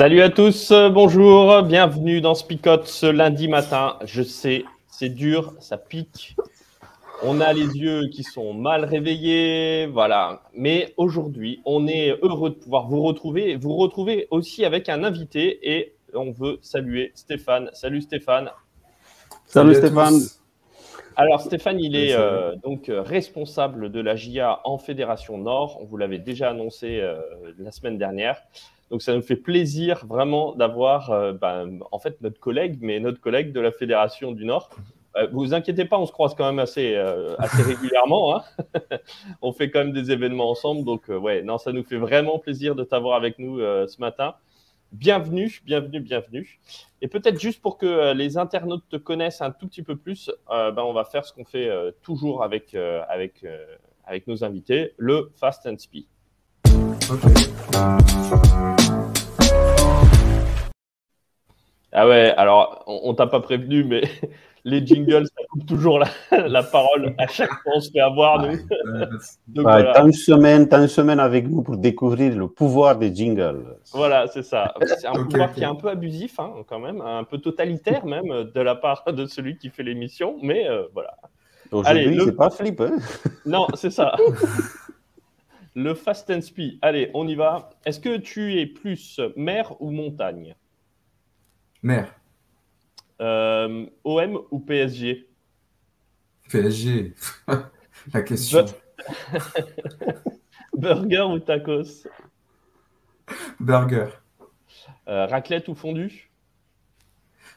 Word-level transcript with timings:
Salut 0.00 0.22
à 0.22 0.30
tous, 0.30 0.72
bonjour, 0.72 1.62
bienvenue 1.62 2.22
dans 2.22 2.34
Spicote 2.34 2.86
ce 2.86 3.04
lundi 3.04 3.48
matin. 3.48 3.98
Je 4.06 4.22
sais, 4.22 4.64
c'est 4.88 5.10
dur, 5.10 5.52
ça 5.60 5.76
pique. 5.76 6.36
On 7.22 7.38
a 7.42 7.52
les 7.52 7.76
yeux 7.76 8.08
qui 8.08 8.22
sont 8.22 8.54
mal 8.54 8.86
réveillés, 8.86 9.84
voilà. 9.84 10.40
Mais 10.54 10.94
aujourd'hui, 10.96 11.60
on 11.66 11.86
est 11.86 12.16
heureux 12.22 12.48
de 12.48 12.54
pouvoir 12.54 12.88
vous 12.88 13.02
retrouver, 13.02 13.56
vous 13.56 13.76
retrouver 13.76 14.26
aussi 14.30 14.64
avec 14.64 14.88
un 14.88 15.04
invité 15.04 15.70
et 15.70 15.92
on 16.14 16.30
veut 16.30 16.58
saluer 16.62 17.12
Stéphane. 17.14 17.68
Salut 17.74 18.00
Stéphane. 18.00 18.48
Salut, 19.44 19.74
Stéphane. 19.74 20.18
Alors 21.14 21.42
Stéphane, 21.42 21.78
il 21.78 21.94
est 21.94 22.14
euh, 22.14 22.56
donc 22.64 22.88
euh, 22.88 23.02
responsable 23.02 23.92
de 23.92 24.00
la 24.00 24.16
GIA 24.16 24.60
en 24.64 24.78
Fédération 24.78 25.36
Nord. 25.36 25.76
On 25.82 25.84
vous 25.84 25.98
l'avait 25.98 26.18
déjà 26.18 26.48
annoncé 26.48 27.00
euh, 27.02 27.20
la 27.58 27.70
semaine 27.70 27.98
dernière. 27.98 28.40
Donc 28.90 29.02
ça 29.02 29.14
nous 29.14 29.22
fait 29.22 29.36
plaisir 29.36 30.04
vraiment 30.06 30.54
d'avoir 30.54 31.10
euh, 31.10 31.32
ben, 31.32 31.78
en 31.92 31.98
fait 31.98 32.20
notre 32.20 32.40
collègue, 32.40 32.78
mais 32.80 32.98
notre 32.98 33.20
collègue 33.20 33.52
de 33.52 33.60
la 33.60 33.70
Fédération 33.70 34.32
du 34.32 34.44
Nord. 34.44 34.70
Euh, 35.16 35.28
vous 35.32 35.54
inquiétez 35.54 35.84
pas, 35.84 35.98
on 35.98 36.06
se 36.06 36.12
croise 36.12 36.34
quand 36.34 36.46
même 36.46 36.58
assez, 36.58 36.94
euh, 36.96 37.36
assez 37.38 37.62
régulièrement. 37.62 38.36
Hein. 38.36 38.42
on 39.42 39.52
fait 39.52 39.70
quand 39.70 39.80
même 39.80 39.92
des 39.92 40.10
événements 40.10 40.50
ensemble. 40.50 40.84
Donc 40.84 41.08
ouais, 41.08 41.42
non, 41.42 41.58
ça 41.58 41.72
nous 41.72 41.84
fait 41.84 41.98
vraiment 41.98 42.40
plaisir 42.40 42.74
de 42.74 42.82
t'avoir 42.82 43.16
avec 43.16 43.38
nous 43.38 43.58
ce 43.58 44.00
matin. 44.00 44.34
Bienvenue, 44.92 45.60
bienvenue, 45.64 46.00
bienvenue. 46.00 46.60
Et 47.00 47.06
peut-être 47.06 47.38
juste 47.38 47.62
pour 47.62 47.78
que 47.78 48.12
les 48.12 48.38
internautes 48.38 48.82
te 48.88 48.96
connaissent 48.96 49.40
un 49.40 49.52
tout 49.52 49.68
petit 49.68 49.84
peu 49.84 49.94
plus, 49.94 50.32
ben, 50.48 50.82
on 50.82 50.92
va 50.92 51.04
faire 51.04 51.24
ce 51.24 51.32
qu'on 51.32 51.44
fait 51.44 51.70
toujours 52.02 52.42
avec, 52.42 52.74
avec, 53.08 53.44
avec 54.04 54.26
nos 54.26 54.42
invités, 54.42 54.94
le 54.96 55.30
Fast 55.36 55.64
and 55.66 55.78
Speed. 55.78 56.06
Ah 62.00 62.08
ouais, 62.08 62.32
alors 62.38 62.82
on, 62.86 63.12
t'a 63.12 63.26
pas 63.26 63.40
prévenu, 63.40 63.84
mais 63.84 64.00
les 64.64 64.86
jingles, 64.86 65.26
ça 65.26 65.42
coupe 65.50 65.66
toujours 65.66 65.98
la, 66.30 66.62
parole. 66.62 67.14
À 67.18 67.26
chaque 67.26 67.50
fois, 67.50 67.72
on 67.74 67.80
se 67.80 67.90
fait 67.90 68.00
avoir, 68.00 68.40
nous. 68.40 68.56
T'as 69.62 70.02
une, 70.02 70.12
semaine, 70.14 70.66
as 70.70 70.78
une 70.78 70.88
semaine 70.88 71.20
avec 71.20 71.46
nous 71.46 71.60
pour 71.60 71.76
découvrir 71.76 72.34
le 72.34 72.48
pouvoir 72.48 72.96
des 72.96 73.14
jingles. 73.14 73.76
Voilà, 73.92 74.28
c'est 74.28 74.42
ça. 74.42 74.72
C'est 74.82 75.08
un 75.08 75.24
pouvoir 75.24 75.52
qui 75.52 75.60
est 75.60 75.66
un 75.66 75.74
peu 75.74 75.88
abusif, 75.88 76.40
hein, 76.40 76.54
quand 76.66 76.78
même, 76.78 77.02
un 77.02 77.24
peu 77.24 77.36
totalitaire 77.36 78.06
même, 78.06 78.44
de 78.44 78.60
la 78.62 78.76
part 78.76 79.04
de 79.12 79.26
celui 79.26 79.58
qui 79.58 79.68
fait 79.68 79.82
l'émission, 79.82 80.38
mais 80.42 80.70
euh, 80.70 80.84
voilà. 80.94 81.18
Aujourd'hui, 81.70 82.14
le... 82.14 82.24
c'est 82.24 82.32
pas 82.36 82.48
flip. 82.48 82.80
Hein 82.80 82.96
non, 83.44 83.66
c'est 83.74 83.90
ça. 83.90 84.16
Le 85.74 85.92
Fast 85.92 86.30
and 86.30 86.40
Speed. 86.40 86.78
Allez, 86.80 87.10
on 87.12 87.28
y 87.28 87.34
va. 87.34 87.68
Est-ce 87.84 88.00
que 88.00 88.16
tu 88.16 88.58
es 88.58 88.64
plus 88.64 89.20
mer 89.36 89.74
ou 89.80 89.90
montagne? 89.90 90.54
Mer. 91.82 92.14
Euh, 93.20 93.86
OM 94.04 94.40
ou 94.50 94.60
PSG 94.60 95.26
PSG. 96.50 97.14
La 98.12 98.22
question. 98.22 98.64
Burger 100.74 101.26
ou 101.30 101.38
tacos? 101.38 102.06
Burger. 103.58 104.08
Euh, 105.08 105.26
raclette 105.26 105.68
ou 105.68 105.74
fondue 105.74 106.30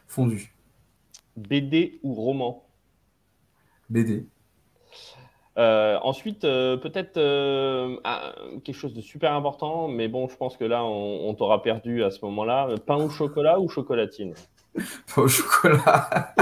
Fondue. 0.07 0.53
BD 1.35 1.99
ou 2.03 2.13
roman? 2.13 2.67
BD. 3.89 4.27
Euh, 5.57 5.99
ensuite, 6.01 6.45
euh, 6.45 6.77
peut-être 6.77 7.17
euh, 7.17 7.95
ah, 8.03 8.33
quelque 8.63 8.75
chose 8.75 8.95
de 8.95 9.01
super 9.01 9.33
important, 9.33 9.87
mais 9.87 10.07
bon, 10.07 10.27
je 10.27 10.35
pense 10.35 10.57
que 10.57 10.65
là, 10.65 10.83
on, 10.83 11.33
t'aura 11.35 11.61
perdu 11.61 12.03
à 12.03 12.09
ce 12.09 12.25
moment-là. 12.25 12.69
Pain 12.85 12.95
au 12.95 13.09
chocolat 13.09 13.59
ou 13.59 13.69
chocolatine? 13.69 14.33
Pain 14.73 15.21
au 15.21 15.27
chocolat. 15.27 16.33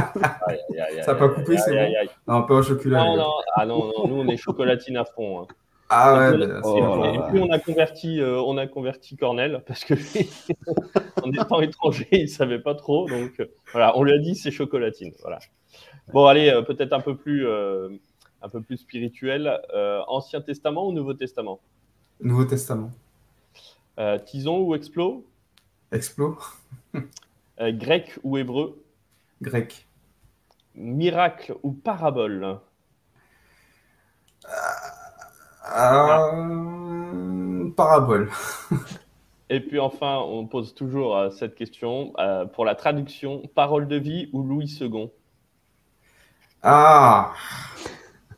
Ça 1.01 1.13
n'a 1.13 1.15
pas 1.15 1.29
coupé, 1.29 1.57
c'est 1.57 1.75
bon? 1.75 1.93
Non, 2.27 2.43
pain 2.43 2.59
au 2.59 2.63
chocolat. 2.63 3.03
Non, 3.03 3.17
non, 3.17 3.31
ah, 3.55 3.65
non, 3.65 3.91
non, 3.97 4.07
nous, 4.07 4.15
on 4.15 4.27
est 4.27 4.37
chocolatine 4.37 4.95
à 4.95 5.03
fond. 5.03 5.41
Hein. 5.41 5.47
Ah 5.93 6.29
ouais. 6.29 6.35
Et, 6.35 7.19
puis, 7.29 7.41
on 7.41 7.51
a 7.51 7.59
converti, 7.59 8.21
on 8.23 8.57
a 8.57 8.65
converti 8.65 9.17
Cornel 9.17 9.61
parce 9.67 9.83
que 9.83 9.93
en 11.21 11.31
étant 11.33 11.59
étranger, 11.59 12.07
il 12.13 12.29
savait 12.29 12.59
pas 12.59 12.75
trop, 12.75 13.09
donc 13.09 13.45
voilà, 13.73 13.97
on 13.97 14.03
lui 14.03 14.13
a 14.13 14.17
dit 14.17 14.35
c'est 14.35 14.51
chocolatine. 14.51 15.11
Voilà. 15.19 15.39
Bon, 16.13 16.27
allez, 16.27 16.61
peut-être 16.65 16.93
un 16.93 17.01
peu 17.01 17.17
plus 17.17 17.45
un 18.41 18.49
peu 18.49 18.61
plus 18.61 18.77
spirituel. 18.77 19.59
Euh, 19.73 20.01
Ancien 20.07 20.41
Testament 20.41 20.87
ou 20.87 20.91
Nouveau 20.91 21.13
Testament? 21.13 21.59
Nouveau 22.19 22.45
Testament. 22.45 22.91
Euh, 23.99 24.17
Tison 24.19 24.59
ou 24.59 24.75
Explo? 24.75 25.25
Explo. 25.91 26.37
Euh, 27.59 27.71
grec 27.71 28.17
ou 28.23 28.37
hébreu? 28.37 28.83
Grec. 29.41 29.87
Miracle 30.73 31.55
ou 31.61 31.71
parabole? 31.73 32.57
Parabole. 37.75 38.31
Et 39.49 39.59
puis 39.59 39.79
enfin, 39.79 40.17
on 40.17 40.47
pose 40.47 40.73
toujours 40.73 41.31
cette 41.31 41.53
question 41.53 42.13
pour 42.53 42.65
la 42.65 42.73
traduction 42.73 43.43
parole 43.53 43.87
de 43.87 43.97
vie 43.97 44.29
ou 44.33 44.41
Louis 44.41 44.75
II 44.81 45.11
Ah 46.63 47.33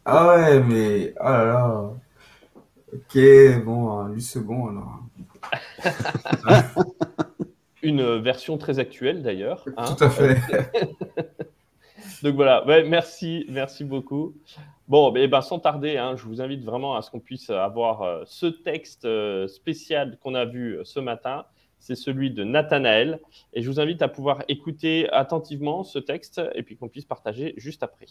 ah 0.06 0.28
ouais, 0.28 0.60
mais 0.62 1.14
oh 1.20 1.24
là 1.24 1.46
là. 1.46 1.90
Ok, 2.94 3.64
bon, 3.66 4.06
lui 4.08 4.22
second 4.22 4.68
alors. 4.68 5.00
Une 7.82 8.18
version 8.20 8.58
très 8.58 8.80
actuelle 8.80 9.24
d'ailleurs. 9.24 9.66
Hein. 9.78 9.86
Tout 9.96 10.04
à 10.04 10.10
fait. 10.10 10.38
Donc 12.24 12.36
voilà, 12.36 12.66
ouais, 12.66 12.84
merci, 12.84 13.46
merci 13.50 13.84
beaucoup. 13.84 14.34
Bon, 14.88 15.14
eh 15.16 15.28
ben, 15.28 15.42
sans 15.42 15.60
tarder, 15.60 15.98
hein, 15.98 16.16
je 16.16 16.24
vous 16.24 16.42
invite 16.42 16.64
vraiment 16.64 16.96
à 16.96 17.02
ce 17.02 17.12
qu'on 17.12 17.20
puisse 17.20 17.50
avoir 17.50 18.02
euh, 18.02 18.24
ce 18.26 18.46
texte 18.46 19.06
euh, 19.06 19.48
spécial 19.48 20.18
qu'on 20.22 20.34
a 20.34 20.46
vu 20.46 20.78
euh, 20.78 20.84
ce 20.86 21.02
matin. 21.02 21.46
C'est 21.80 21.96
celui 21.96 22.32
de 22.32 22.46
Nathanaël. 22.46 23.20
Et 23.54 23.62
je 23.62 23.70
vous 23.70 23.82
invite 23.82 24.02
à 24.02 24.08
pouvoir 24.08 24.44
écouter 24.48 25.10
attentivement 25.12 25.84
ce 25.84 26.00
texte 26.00 26.42
et 26.56 26.64
puis 26.64 26.78
qu'on 26.78 26.88
puisse 26.88 27.06
partager 27.06 27.54
juste 27.58 27.84
après. 27.84 28.08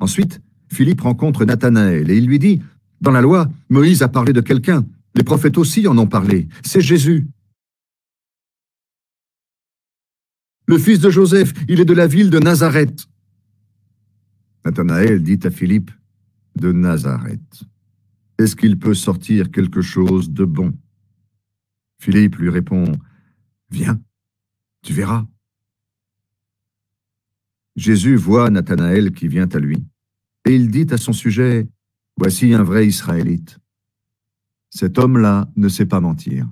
Ensuite, 0.00 0.40
Philippe 0.72 1.02
rencontre 1.02 1.44
Nathanaël 1.44 2.10
et 2.10 2.16
il 2.16 2.26
lui 2.26 2.38
dit 2.38 2.62
Dans 3.00 3.10
la 3.10 3.20
loi, 3.20 3.48
Moïse 3.68 4.02
a 4.02 4.08
parlé 4.08 4.32
de 4.32 4.40
quelqu'un. 4.40 4.86
Les 5.14 5.22
prophètes 5.22 5.58
aussi 5.58 5.86
en 5.86 5.98
ont 5.98 6.06
parlé. 6.06 6.48
C'est 6.64 6.80
Jésus. 6.80 7.28
Le 10.66 10.78
fils 10.78 11.00
de 11.00 11.10
Joseph, 11.10 11.52
il 11.68 11.80
est 11.80 11.84
de 11.84 11.92
la 11.92 12.06
ville 12.06 12.30
de 12.30 12.38
Nazareth. 12.38 13.06
Nathanaël 14.64 15.22
dit 15.22 15.40
à 15.42 15.50
Philippe 15.50 15.90
De 16.56 16.72
Nazareth. 16.72 17.64
Est-ce 18.38 18.56
qu'il 18.56 18.78
peut 18.78 18.94
sortir 18.94 19.50
quelque 19.50 19.82
chose 19.82 20.30
de 20.30 20.44
bon? 20.44 20.72
Philippe 21.98 22.36
lui 22.36 22.50
répond 22.50 22.84
Viens, 23.70 24.00
tu 24.82 24.92
verras. 24.92 25.26
Jésus 27.80 28.14
voit 28.14 28.50
Nathanaël 28.50 29.10
qui 29.10 29.26
vient 29.26 29.48
à 29.48 29.58
lui, 29.58 29.82
et 30.44 30.54
il 30.54 30.70
dit 30.70 30.86
à 30.90 30.98
son 30.98 31.14
sujet, 31.14 31.66
Voici 32.18 32.52
un 32.52 32.62
vrai 32.62 32.86
Israélite. 32.86 33.58
Cet 34.68 34.98
homme-là 34.98 35.48
ne 35.56 35.68
sait 35.70 35.86
pas 35.86 36.00
mentir. 36.00 36.46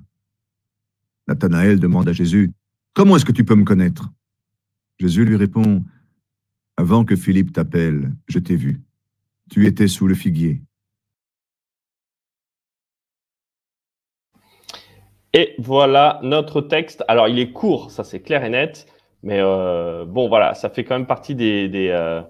Nathanaël 1.27 1.79
demande 1.79 2.09
à 2.09 2.13
Jésus, 2.13 2.51
Comment 2.95 3.15
est-ce 3.15 3.25
que 3.25 3.31
tu 3.31 3.45
peux 3.45 3.53
me 3.53 3.63
connaître? 3.63 4.09
Jésus 4.97 5.23
lui 5.23 5.35
répond, 5.35 5.85
Avant 6.77 7.05
que 7.05 7.15
Philippe 7.15 7.53
t'appelle, 7.53 8.11
je 8.27 8.39
t'ai 8.39 8.55
vu. 8.55 8.81
Tu 9.51 9.67
étais 9.67 9.87
sous 9.87 10.07
le 10.07 10.15
figuier. 10.15 10.63
Et 15.33 15.53
voilà 15.59 16.19
notre 16.23 16.61
texte. 16.61 17.03
Alors, 17.07 17.27
il 17.27 17.37
est 17.37 17.51
court, 17.51 17.91
ça 17.91 18.03
c'est 18.03 18.21
clair 18.21 18.43
et 18.43 18.49
net, 18.49 18.87
mais 19.23 19.39
euh, 19.41 20.05
bon, 20.05 20.29
voilà, 20.29 20.53
ça 20.53 20.69
fait 20.69 20.83
quand 20.83 20.95
même 20.95 21.07
partie 21.07 21.35
des, 21.35 21.67
des, 21.67 21.89
euh, 21.89 22.21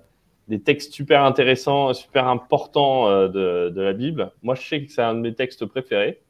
textes 0.66 0.94
super 0.94 1.24
intéressants, 1.24 1.94
super 1.94 2.28
importants 2.28 3.08
euh, 3.08 3.28
de, 3.28 3.70
de, 3.70 3.82
la 3.82 3.94
Bible. 3.94 4.32
Moi, 4.42 4.56
je 4.56 4.68
sais 4.68 4.84
que 4.84 4.92
c'est 4.92 5.04
un 5.04 5.14
de 5.14 5.20
mes 5.20 5.36
textes 5.36 5.66
préférés. 5.66 6.22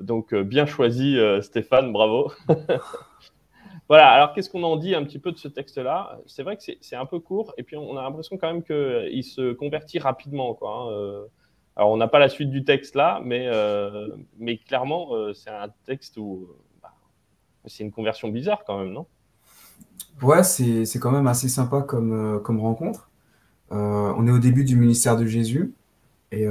Donc, 0.00 0.34
bien 0.34 0.66
choisi, 0.66 1.18
Stéphane, 1.40 1.94
bravo. 1.94 2.30
voilà, 3.88 4.10
alors 4.10 4.34
qu'est-ce 4.34 4.50
qu'on 4.50 4.62
en 4.64 4.76
dit 4.76 4.94
un 4.94 5.02
petit 5.02 5.18
peu 5.18 5.32
de 5.32 5.38
ce 5.38 5.48
texte-là? 5.48 6.18
C'est 6.26 6.42
vrai 6.42 6.58
que 6.58 6.62
c'est 6.78 6.96
un 6.96 7.06
peu 7.06 7.20
court, 7.20 7.54
et 7.56 7.62
puis 7.62 7.74
on 7.74 7.96
a 7.96 8.02
l'impression 8.02 8.36
quand 8.36 8.52
même 8.52 8.62
qu'il 8.62 9.24
se 9.24 9.54
convertit 9.54 9.98
rapidement. 9.98 10.58
Hein, 10.60 11.24
alors, 11.74 11.90
on 11.90 11.96
n'a 11.96 12.06
pas 12.06 12.18
la 12.18 12.28
suite 12.28 12.50
du 12.50 12.64
texte 12.64 12.96
là, 12.96 13.22
mais, 13.24 13.48
mais 14.36 14.58
clairement, 14.58 15.32
c'est 15.32 15.48
un 15.48 15.70
texte 15.86 16.18
où 16.18 16.50
bah, 16.82 16.92
c'est 17.64 17.82
une 17.82 17.92
conversion 17.92 18.28
bizarre 18.28 18.62
quand 18.66 18.78
même, 18.78 18.92
non? 18.92 19.06
Ouais, 20.22 20.42
c'est 20.42 20.98
quand 20.98 21.10
même 21.10 21.26
assez 21.26 21.48
sympa 21.48 21.82
comme, 21.82 22.12
euh, 22.12 22.38
comme 22.38 22.60
rencontre. 22.60 23.10
on 23.70 24.26
est 24.26 24.30
au 24.30 24.38
début 24.38 24.64
du 24.64 24.76
ministère 24.76 25.16
de 25.16 25.26
Jésus. 25.26 25.72
Et 26.32 26.46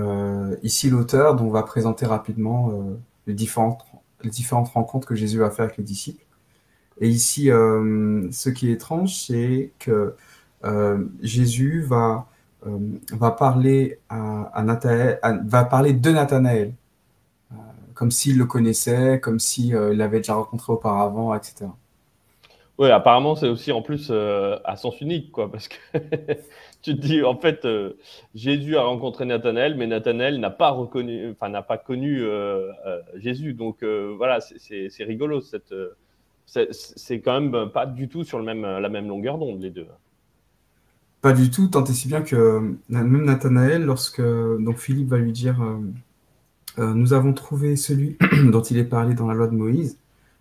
ici, 0.63 0.89
l'auteur 0.89 1.35
dont 1.35 1.47
on 1.47 1.49
va 1.49 1.63
présenter 1.63 2.05
rapidement 2.05 2.71
les, 3.27 3.33
différentes, 3.33 3.81
les 4.23 4.29
différentes 4.29 4.69
rencontres 4.69 5.07
que 5.07 5.15
Jésus 5.15 5.39
va 5.39 5.49
faire 5.49 5.65
avec 5.65 5.77
les 5.77 5.83
disciples. 5.83 6.23
Et 7.01 7.09
ici, 7.09 7.47
ce 7.47 8.49
qui 8.49 8.69
est 8.69 8.73
étrange, 8.73 9.15
c'est 9.27 9.71
que 9.79 10.15
Jésus 11.21 11.81
va 11.81 12.27
euh, 12.65 12.77
va 13.11 13.31
parler 13.31 13.99
à, 14.09 14.51
va 15.45 15.65
parler 15.65 15.93
de 15.93 16.11
Nathanaël, 16.11 16.73
euh, 17.51 17.55
comme 17.93 18.11
s'il 18.11 18.37
le 18.37 18.45
connaissait, 18.45 19.19
comme 19.19 19.39
s'il 19.39 19.75
euh, 19.75 19.93
l'avait 19.93 20.19
déjà 20.19 20.35
rencontré 20.35 20.71
auparavant, 20.71 21.35
etc. 21.35 21.65
Oui, 22.79 22.89
apparemment, 22.89 23.35
c'est 23.35 23.49
aussi 23.49 23.71
en 23.71 23.81
plus 23.81 24.11
à 24.11 24.75
sens 24.75 24.99
unique, 25.01 25.31
quoi, 25.31 25.51
parce 25.51 25.67
que 25.67 25.75
tu 26.81 26.95
te 26.95 27.01
dis, 27.01 27.23
en 27.23 27.37
fait, 27.37 27.67
Jésus 28.33 28.77
a 28.77 28.83
rencontré 28.83 29.25
Nathanaël, 29.25 29.75
mais 29.75 29.85
Nathanaël 29.85 30.39
n'a 30.39 30.49
pas 30.49 30.71
reconnu, 30.71 31.31
enfin, 31.31 31.49
n'a 31.49 31.61
pas 31.61 31.77
connu 31.77 32.25
Jésus. 33.15 33.53
Donc, 33.53 33.83
voilà, 33.83 34.39
c'est 34.41 35.03
rigolo. 35.03 35.41
c'est 36.45 37.19
quand 37.21 37.41
même 37.41 37.69
pas 37.69 37.85
du 37.85 38.09
tout 38.09 38.23
sur 38.23 38.39
le 38.39 38.43
même, 38.43 38.63
la 38.63 38.89
même 38.89 39.07
longueur 39.07 39.37
d'onde, 39.37 39.61
les 39.61 39.69
deux. 39.69 39.85
Pas 41.23 41.31
du 41.31 41.49
tout, 41.49 41.69
tant 41.69 41.85
et 41.85 41.93
si 41.93 42.09
bien 42.09 42.21
que 42.21 42.35
euh, 42.35 42.59
même 42.89 43.23
Nathanaël, 43.23 43.85
lorsque 43.85 44.19
donc 44.21 44.77
Philippe 44.77 45.07
va 45.07 45.17
lui 45.17 45.31
dire 45.31 45.61
euh, 45.63 45.77
euh, 46.79 46.93
Nous 46.93 47.13
avons 47.13 47.31
trouvé 47.31 47.77
celui 47.77 48.17
dont 48.51 48.61
il 48.61 48.77
est 48.77 48.83
parlé 48.83 49.13
dans 49.13 49.27
la 49.27 49.33
loi 49.33 49.47
de 49.47 49.55
Moïse 49.55 49.97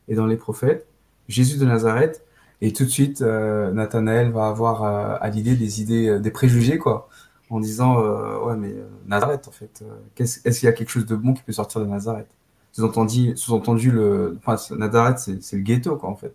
et 0.08 0.16
dans 0.16 0.26
les 0.26 0.36
prophètes, 0.36 0.88
Jésus 1.32 1.58
de 1.58 1.64
Nazareth, 1.64 2.24
et 2.60 2.72
tout 2.72 2.84
de 2.84 2.88
suite, 2.88 3.22
Nathanaël 3.22 4.30
va 4.30 4.46
avoir 4.46 4.84
à 4.84 5.28
l'idée 5.30 5.56
des 5.56 5.80
idées, 5.80 6.20
des 6.20 6.30
préjugés, 6.30 6.78
quoi, 6.78 7.08
en 7.50 7.58
disant 7.58 7.96
Ouais, 8.44 8.56
mais 8.56 8.72
Nazareth, 9.06 9.48
en 9.48 9.50
fait, 9.50 9.82
est-ce 10.16 10.60
qu'il 10.60 10.66
y 10.66 10.68
a 10.68 10.72
quelque 10.72 10.90
chose 10.90 11.06
de 11.06 11.16
bon 11.16 11.34
qui 11.34 11.42
peut 11.42 11.52
sortir 11.52 11.80
de 11.80 11.86
Nazareth? 11.86 12.28
Sous-entendu, 12.72 13.36
sous-entendu 13.36 13.90
le, 13.90 14.38
enfin, 14.44 14.56
Nazareth, 14.76 15.18
c'est 15.18 15.56
le 15.56 15.62
ghetto, 15.62 15.96
quoi, 15.96 16.08
en 16.08 16.16
fait. 16.16 16.34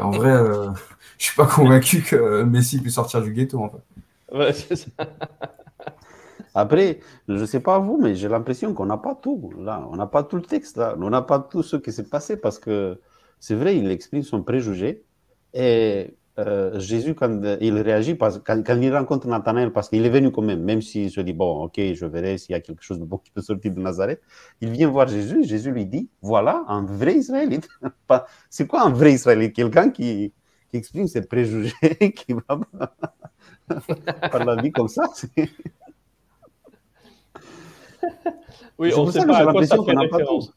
en 0.00 0.10
vrai, 0.10 0.30
euh, 0.30 0.70
je 1.18 1.24
suis 1.24 1.36
pas 1.36 1.46
convaincu 1.46 2.02
que 2.02 2.42
Messi 2.42 2.80
puisse 2.80 2.94
sortir 2.94 3.22
du 3.22 3.32
ghetto. 3.32 3.60
En 3.62 3.70
fait. 3.70 4.36
Ouais, 4.36 4.52
c'est 4.52 4.76
ça. 4.76 4.88
Après, 6.54 7.00
je 7.28 7.34
ne 7.34 7.44
sais 7.44 7.60
pas 7.60 7.78
vous, 7.78 7.98
mais 8.00 8.14
j'ai 8.14 8.28
l'impression 8.28 8.72
qu'on 8.72 8.86
n'a 8.86 8.96
pas 8.96 9.14
tout. 9.14 9.52
Là, 9.58 9.86
on 9.90 9.96
n'a 9.96 10.06
pas 10.06 10.22
tout 10.22 10.36
le 10.36 10.42
texte. 10.42 10.78
Là. 10.78 10.96
On 10.98 11.10
n'a 11.10 11.20
pas 11.20 11.38
tout 11.38 11.62
ce 11.62 11.76
qui 11.76 11.92
s'est 11.92 12.08
passé 12.08 12.38
parce 12.38 12.58
que 12.58 12.98
c'est 13.38 13.54
vrai, 13.54 13.76
il 13.76 13.90
exprime 13.90 14.22
son 14.22 14.42
préjugé. 14.42 15.04
Et 15.54 16.16
euh, 16.38 16.78
Jésus, 16.78 17.14
quand 17.14 17.40
il 17.60 17.78
réagit, 17.78 18.14
parce, 18.14 18.38
quand, 18.44 18.62
quand 18.66 18.78
il 18.80 18.94
rencontre 18.94 19.26
Nathanaël, 19.26 19.72
parce 19.72 19.88
qu'il 19.88 20.04
est 20.04 20.10
venu 20.10 20.30
quand 20.30 20.42
même, 20.42 20.62
même 20.62 20.82
s'il 20.82 21.10
se 21.10 21.20
dit, 21.20 21.32
bon, 21.32 21.64
ok, 21.64 21.80
je 21.94 22.04
verrai 22.04 22.36
s'il 22.36 22.52
y 22.52 22.54
a 22.54 22.60
quelque 22.60 22.82
chose 22.82 22.98
de 22.98 23.04
bon 23.04 23.18
qui 23.18 23.30
peut 23.30 23.40
sortir 23.40 23.72
de 23.72 23.80
Nazareth, 23.80 24.20
il 24.60 24.70
vient 24.70 24.88
voir 24.88 25.08
Jésus, 25.08 25.44
Jésus 25.44 25.70
lui 25.70 25.86
dit, 25.86 26.10
voilà, 26.20 26.62
un 26.68 26.84
vrai 26.84 27.14
Israélite. 27.14 27.68
C'est 28.50 28.66
quoi 28.66 28.82
un 28.82 28.90
vrai 28.90 29.12
Israélite? 29.12 29.54
Quelqu'un 29.54 29.90
qui, 29.90 30.34
qui, 30.70 30.76
exprime 30.76 31.06
ses 31.06 31.22
préjugés, 31.22 31.72
qui 32.14 32.34
va 32.34 32.60
par 34.30 34.44
la 34.44 34.56
vie 34.60 34.72
comme 34.72 34.88
ça. 34.88 35.04
oui, 38.78 38.92
on 38.94 39.06
ne 39.06 39.10
sait 39.10 39.26
pas 39.26 39.38
à 39.38 39.52
quoi 39.52 39.64
ça 39.64 39.76
fait 39.82 39.96
référence. 39.96 40.52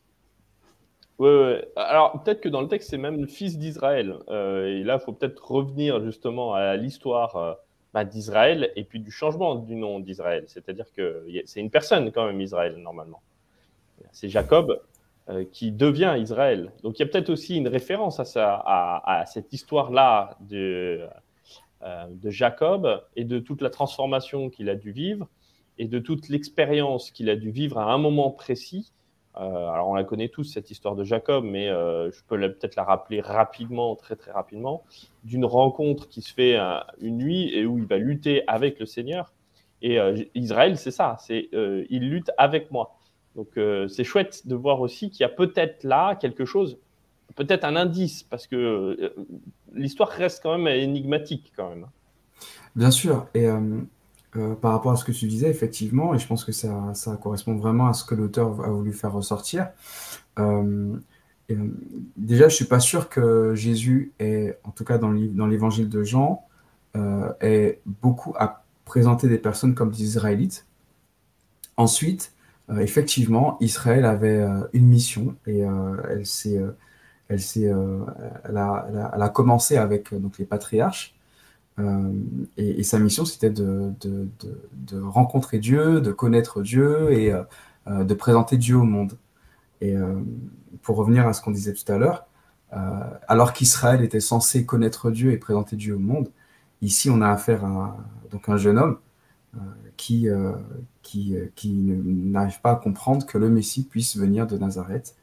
Alors, 1.76 2.22
peut-être 2.24 2.40
que 2.40 2.50
dans 2.50 2.62
le 2.62 2.68
texte, 2.68 2.90
c'est 2.90 2.98
même 2.98 3.20
le 3.20 3.28
fils 3.28 3.58
d'Israël. 3.58 4.16
Euh, 4.30 4.68
et 4.68 4.84
là, 4.84 4.98
il 5.02 5.04
faut 5.04 5.12
peut-être 5.12 5.52
revenir 5.52 6.02
justement 6.04 6.54
à 6.54 6.78
l'histoire 6.78 7.36
euh, 7.36 7.54
bah, 7.94 8.06
d'Israël 8.06 8.72
et 8.78 8.86
puis 8.86 9.02
du 9.02 9.12
changement 9.12 9.56
du 9.56 9.76
nom 9.76 10.00
d'Israël. 10.00 10.46
C'est-à-dire 10.48 10.86
que 10.96 11.26
c'est 11.44 11.60
une 11.60 11.72
personne 11.72 12.12
quand 12.12 12.26
même, 12.26 12.40
Israël, 12.40 12.78
normalement. 12.78 13.22
C'est 14.14 14.30
Jacob 14.30 14.82
euh, 15.30 15.44
qui 15.52 15.72
devient 15.72 16.16
Israël. 16.18 16.72
Donc, 16.84 16.98
il 16.98 17.02
y 17.02 17.04
a 17.04 17.08
peut-être 17.08 17.30
aussi 17.30 17.58
une 17.58 17.68
référence 17.68 18.22
à, 18.38 19.04
à, 19.06 19.26
cette 19.26 19.52
histoire-là 19.52 20.38
de, 20.40 21.06
de 21.82 22.30
Jacob 22.30 23.04
et 23.18 23.26
de 23.26 23.40
toute 23.40 23.62
la 23.62 23.70
transformation 23.70 24.50
qu'il 24.50 24.70
a 24.70 24.76
dû 24.76 24.94
vivre 24.94 25.28
et 25.78 25.88
de 25.88 26.00
toute 26.00 26.30
l'expérience 26.30 27.12
qu'il 27.12 27.30
a 27.30 27.36
dû 27.36 27.52
vivre 27.52 27.78
à 27.78 27.92
un 27.92 27.98
moment 27.98 28.32
précis 28.32 28.94
alors 29.40 29.88
on 29.88 29.94
la 29.94 30.04
connaît 30.04 30.30
tous, 30.30 30.44
cette 30.44 30.72
histoire 30.72 30.96
de 30.96 31.04
Jacob, 31.04 31.44
mais 31.44 31.70
euh, 31.70 32.12
je 32.12 32.20
peux 32.28 32.38
peut-être 32.38 32.76
la 32.76 32.84
rappeler 32.84 33.22
rapidement, 33.22 33.96
très 33.96 34.16
très 34.16 34.32
rapidement, 34.32 34.84
d'une 35.24 35.46
rencontre 35.46 36.08
qui 36.08 36.22
se 36.22 36.34
fait 36.34 36.58
euh, 36.58 36.80
une 37.02 37.18
nuit 37.18 37.54
et 37.54 37.66
où 37.66 37.78
il 37.78 37.86
va 37.86 37.98
lutter 37.98 38.44
avec 38.48 38.80
le 38.80 38.86
Seigneur. 38.86 39.34
Et 39.82 39.98
Israël, 40.36 40.78
c'est 40.78 40.92
ça, 40.92 41.16
c'est 41.22 41.48
il 41.54 42.10
lutte 42.10 42.32
avec 42.38 42.70
moi. 42.70 42.98
Donc 43.38 43.58
c'est 43.88 44.04
chouette 44.04 44.46
de 44.46 44.54
voir 44.54 44.82
aussi 44.82 45.10
qu'il 45.10 45.22
y 45.22 45.24
a 45.24 45.30
peut-être 45.30 45.86
là 45.86 46.16
quelque 46.16 46.44
chose, 46.44 46.78
peut-être 47.38 47.64
un 47.64 47.78
indice, 47.78 48.24
parce 48.24 48.46
que 48.46 49.14
l'histoire 49.74 50.10
reste 50.10 50.44
quand 50.44 50.58
même 50.58 50.68
énigmatique 50.68 51.54
quand 51.56 51.70
même. 51.70 51.88
Bien 52.76 52.92
sûr, 52.92 53.28
et 53.34 53.48
euh, 53.48 53.82
par 54.32 54.74
rapport 54.74 54.92
à 54.92 54.96
ce 54.96 55.04
que 55.04 55.12
tu 55.12 55.26
disais, 55.28 55.50
effectivement, 55.50 56.14
et 56.14 56.20
je 56.20 56.28
pense 56.28 56.46
que 56.46 56.52
ça, 56.52 56.94
correspond 57.22 57.56
vraiment 57.56 57.88
à 57.88 57.94
ce 57.94 58.04
que 58.04 58.14
l'auteur 58.14 58.64
a 58.64 58.70
voulu 58.70 58.94
faire 58.94 59.12
ressortir. 59.12 59.70
Euh, 60.38 60.96
euh, 61.52 61.56
déjà, 62.16 62.48
je 62.48 62.56
suis 62.56 62.66
pas 62.66 62.80
sûr 62.80 63.10
que 63.10 63.56
Jésus 63.56 64.14
est, 64.20 64.60
en 64.64 64.72
tout 64.72 64.84
cas 64.84 65.00
dans 65.00 65.12
l'évangile 65.12 65.90
de 65.90 66.04
Jean, 66.04 66.46
ait 67.42 67.80
beaucoup 67.86 68.34
à 68.38 68.64
présenter 68.86 69.28
des 69.28 69.38
personnes 69.38 69.74
comme 69.74 69.92
des 69.92 70.04
Israélites. 70.04 70.68
Ensuite, 71.78 72.34
effectivement, 72.78 73.58
Israël 73.62 74.06
avait 74.06 74.46
une 74.74 74.88
mission 74.88 75.36
et 75.48 75.60
elle 75.60 76.26
elle, 77.30 77.40
s'est, 77.40 77.72
elle, 78.44 78.58
a, 78.58 79.12
elle, 79.14 79.22
a, 79.22 79.30
commencé 79.30 79.78
avec 79.78 80.14
donc 80.14 80.38
les 80.40 80.46
patriarches 80.46 81.19
euh, 81.80 82.12
et, 82.58 82.84
sa 82.84 83.00
mission, 83.00 83.26
c'était 83.26 83.50
de, 83.50 83.94
rencontrer 85.02 85.60
Dieu, 85.60 86.02
de 86.02 86.12
connaître 86.12 86.62
Dieu 86.62 87.12
et 87.12 87.32
euh, 87.32 87.44
euh, 87.88 88.04
de 88.04 88.14
présenter 88.14 88.58
Dieu 88.58 88.78
au 88.78 88.84
monde. 88.84 89.18
Et 89.82 89.96
pour 90.82 90.98
revenir 90.98 91.26
à 91.26 91.32
ce 91.32 91.42
qu'on 91.42 91.52
disait 91.52 91.72
tout 91.72 91.90
à 91.90 91.98
l'heure, 91.98 92.26
alors 93.30 93.54
qu'Israël 93.54 94.04
était 94.04 94.20
censé 94.20 94.66
connaître 94.66 95.10
Dieu 95.10 95.32
et 95.32 95.38
présenter 95.38 95.78
Dieu 95.78 95.96
au 95.96 96.00
monde, 96.00 96.30
ici 96.82 97.10
on 97.10 97.22
a 97.22 97.30
affaire 97.30 97.64
à 97.64 97.96
donc 98.30 98.50
un 98.50 98.58
jeune 98.58 98.78
homme 98.78 99.00
qui, 99.96 100.28
qui, 101.02 101.34
qui 101.56 101.72
n'arrive 101.72 102.60
pas 102.60 102.72
à 102.72 102.76
comprendre 102.76 103.26
que 103.26 103.38
le 103.38 103.50
Messie 103.50 103.86
puisse 103.86 104.18
venir 104.18 104.48
de 104.48 104.58
Nazareth. 104.58 105.16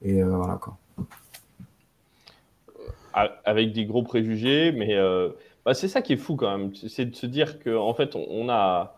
Et 0.00 0.22
voilà 0.22 0.60
quoi. 0.62 0.78
Avec 3.14 3.72
des 3.72 3.84
gros 3.84 4.04
préjugés, 4.04 4.70
mais 4.70 4.96
bah, 5.64 5.72
c'est 5.74 5.88
ça 5.88 6.02
qui 6.02 6.12
est 6.12 6.16
fou 6.18 6.36
quand 6.36 6.56
même, 6.56 6.74
c'est 6.74 7.06
de 7.06 7.14
se 7.14 7.26
dire 7.26 7.58
qu'en 7.58 7.88
en 7.88 7.94
fait, 7.94 8.14
on 8.16 8.48
a, 8.50 8.96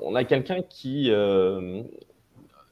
on 0.00 0.14
a 0.14 0.24
quelqu'un 0.24 0.62
qui, 0.62 1.10
euh, 1.10 1.82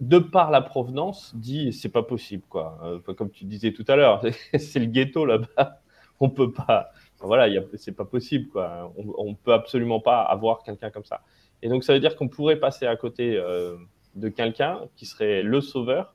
de 0.00 0.18
par 0.18 0.50
la 0.50 0.60
provenance, 0.60 1.32
dit 1.37 1.72
c'est 1.72 1.90
pas 1.90 2.02
possible. 2.02 2.42
Quoi. 2.49 2.78
Euh, 2.82 3.14
comme 3.14 3.30
tu 3.30 3.44
disais 3.44 3.72
tout 3.72 3.84
à 3.88 3.96
l'heure, 3.96 4.22
c'est 4.58 4.80
le 4.80 4.87
ghetto 4.87 5.25
là-bas. 5.25 5.80
On 6.18 6.28
peut 6.28 6.52
pas. 6.52 6.90
Voilà, 7.20 7.49
c'est 7.76 7.92
pas 7.92 8.04
possible. 8.04 8.49
Quoi. 8.49 8.92
On, 8.96 9.28
on 9.28 9.34
peut 9.34 9.52
absolument 9.52 10.00
pas 10.00 10.22
avoir 10.22 10.62
quelqu'un 10.62 10.90
comme 10.90 11.04
ça. 11.04 11.22
Et 11.62 11.68
donc, 11.68 11.84
ça 11.84 11.92
veut 11.92 12.00
dire 12.00 12.16
qu'on 12.16 12.28
pourrait 12.28 12.56
passer 12.56 12.87
à 12.87 12.96
côté 12.96 13.37
euh, 13.37 13.76
de 14.16 14.28
quelqu'un 14.28 14.80
qui 14.96 15.06
serait 15.06 15.42
le 15.42 15.60
sauveur, 15.60 16.14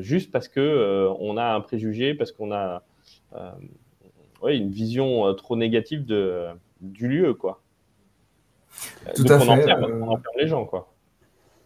juste 0.00 0.30
parce 0.30 0.48
que 0.48 1.08
on 1.20 1.36
a 1.36 1.54
un 1.54 1.60
préjugé, 1.60 2.14
parce 2.14 2.32
qu'on 2.32 2.52
a 2.52 2.82
une 4.52 4.70
vision 4.70 5.32
trop 5.34 5.56
négative 5.56 6.04
de, 6.04 6.46
du 6.80 7.08
lieu, 7.08 7.34
quoi. 7.34 7.60
Tout 9.14 9.24
à 9.28 9.38
fait. 9.38 9.48
On 9.48 9.52
enferme, 9.52 10.22
les 10.38 10.48
gens, 10.48 10.64
quoi. 10.64 10.92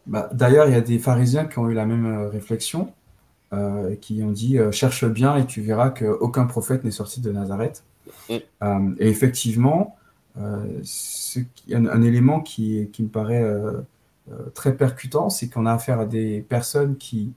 Bah, 0.06 0.28
D'ailleurs, 0.32 0.68
il 0.68 0.72
y 0.72 0.76
a 0.76 0.80
des 0.80 0.98
pharisiens 0.98 1.46
qui 1.46 1.58
ont 1.58 1.68
eu 1.68 1.74
la 1.74 1.86
même 1.86 2.28
réflexion, 2.28 2.92
qui 4.00 4.22
ont 4.22 4.30
dit 4.30 4.58
cherche 4.72 5.06
bien 5.06 5.36
et 5.36 5.46
tu 5.46 5.60
verras 5.62 5.90
qu'aucun 5.90 6.46
prophète 6.46 6.84
n'est 6.84 6.90
sorti 6.90 7.20
de 7.20 7.30
Nazareth. 7.32 7.84
Mm. 8.30 8.94
et 8.98 9.08
effectivement, 9.08 9.96
un, 10.36 10.66
un, 11.72 12.02
élément 12.02 12.40
qui, 12.40 12.88
qui 12.92 13.02
me 13.02 13.08
paraît 13.08 13.44
euh, 14.30 14.50
très 14.54 14.76
percutant, 14.76 15.30
c'est 15.30 15.48
qu'on 15.48 15.64
a 15.64 15.72
affaire 15.72 16.00
à 16.00 16.04
des 16.04 16.40
personnes 16.40 16.96
qui, 16.96 17.32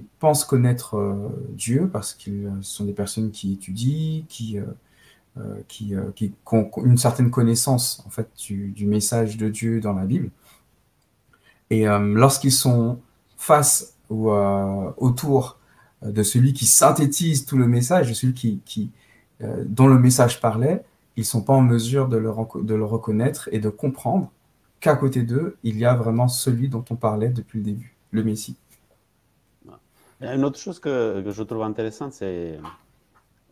pensent 0.00 0.44
connaître 0.44 0.96
euh, 0.96 1.28
Dieu 1.50 1.88
parce 1.92 2.14
que 2.14 2.30
ce 2.60 2.76
sont 2.76 2.84
des 2.84 2.92
personnes 2.92 3.30
qui 3.30 3.52
étudient, 3.54 4.24
qui, 4.28 4.58
euh, 4.58 5.60
qui, 5.68 5.94
ont 6.50 6.70
une 6.84 6.98
certaine 6.98 7.30
connaissance 7.30 8.02
en 8.06 8.10
fait 8.10 8.28
du, 8.38 8.86
message 8.86 9.36
de 9.36 9.48
Dieu 9.48 9.80
dans 9.80 9.92
la 9.92 10.04
Bible. 10.04 10.30
Et 11.70 11.86
lorsqu'ils 11.86 12.52
sont 12.52 12.98
face 13.38 13.94
ou 14.10 14.30
autour 14.30 15.58
de 16.02 16.22
celui 16.22 16.52
qui 16.52 16.66
synthétise 16.66 17.46
tout 17.46 17.56
le 17.56 17.66
message, 17.66 18.10
de 18.10 18.14
celui 18.14 18.34
qui, 18.34 18.60
qui 18.66 18.90
dont 19.40 19.86
le 19.86 19.98
message 19.98 20.42
parlait, 20.42 20.84
ils 21.16 21.20
ne 21.20 21.26
sont 21.26 21.40
pas 21.40 21.54
en 21.54 21.62
mesure 21.62 22.08
de 22.08 22.18
le, 22.18 22.30
de 22.62 22.74
le 22.74 22.84
reconnaître 22.84 23.48
et 23.52 23.58
de 23.58 23.70
comprendre 23.70 24.30
qu'à 24.80 24.96
côté 24.96 25.22
d'eux, 25.22 25.56
il 25.62 25.78
y 25.78 25.84
a 25.84 25.94
vraiment 25.94 26.28
celui 26.28 26.68
dont 26.68 26.84
on 26.90 26.96
parlait 26.96 27.28
depuis 27.28 27.60
le 27.60 27.64
début, 27.64 27.94
le 28.10 28.24
Messie. 28.24 28.56
Une 30.22 30.44
autre 30.44 30.58
chose 30.58 30.78
que, 30.78 31.24
je 31.26 31.42
trouve 31.42 31.62
intéressante, 31.62 32.12
c'est, 32.12 32.58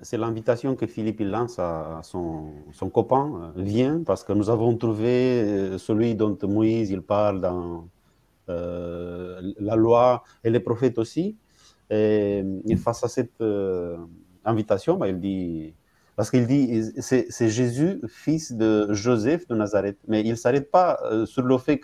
c'est 0.00 0.16
l'invitation 0.16 0.76
que 0.76 0.86
Philippe 0.86 1.20
lance 1.20 1.58
à 1.58 2.00
son, 2.04 2.52
son, 2.72 2.88
copain, 2.88 3.52
euh, 3.56 3.62
viens, 3.62 4.02
parce 4.06 4.22
que 4.22 4.32
nous 4.32 4.50
avons 4.50 4.76
trouvé 4.76 5.42
euh, 5.42 5.78
celui 5.78 6.14
dont 6.14 6.38
Moïse 6.44 6.90
il 6.90 7.02
parle 7.02 7.40
dans 7.40 7.88
euh, 8.48 9.40
la 9.58 9.74
loi 9.74 10.22
et 10.44 10.50
les 10.50 10.60
prophètes 10.60 10.98
aussi. 10.98 11.36
Et, 11.90 12.44
face 12.76 13.02
à 13.02 13.08
cette 13.08 13.42
invitation, 14.44 14.96
bah, 14.96 15.08
il 15.08 15.18
dit 15.18 15.74
parce 16.14 16.30
qu'il 16.30 16.46
dit, 16.46 16.82
c'est 16.98 17.48
Jésus, 17.48 18.00
fils 18.06 18.52
de 18.52 18.92
Joseph 18.92 19.48
de 19.48 19.54
Nazareth. 19.54 19.98
Mais 20.06 20.20
il 20.20 20.30
ne 20.30 20.34
s'arrête 20.34 20.70
pas 20.70 21.00
sur 21.24 21.42
le 21.42 21.56
fait 21.58 21.78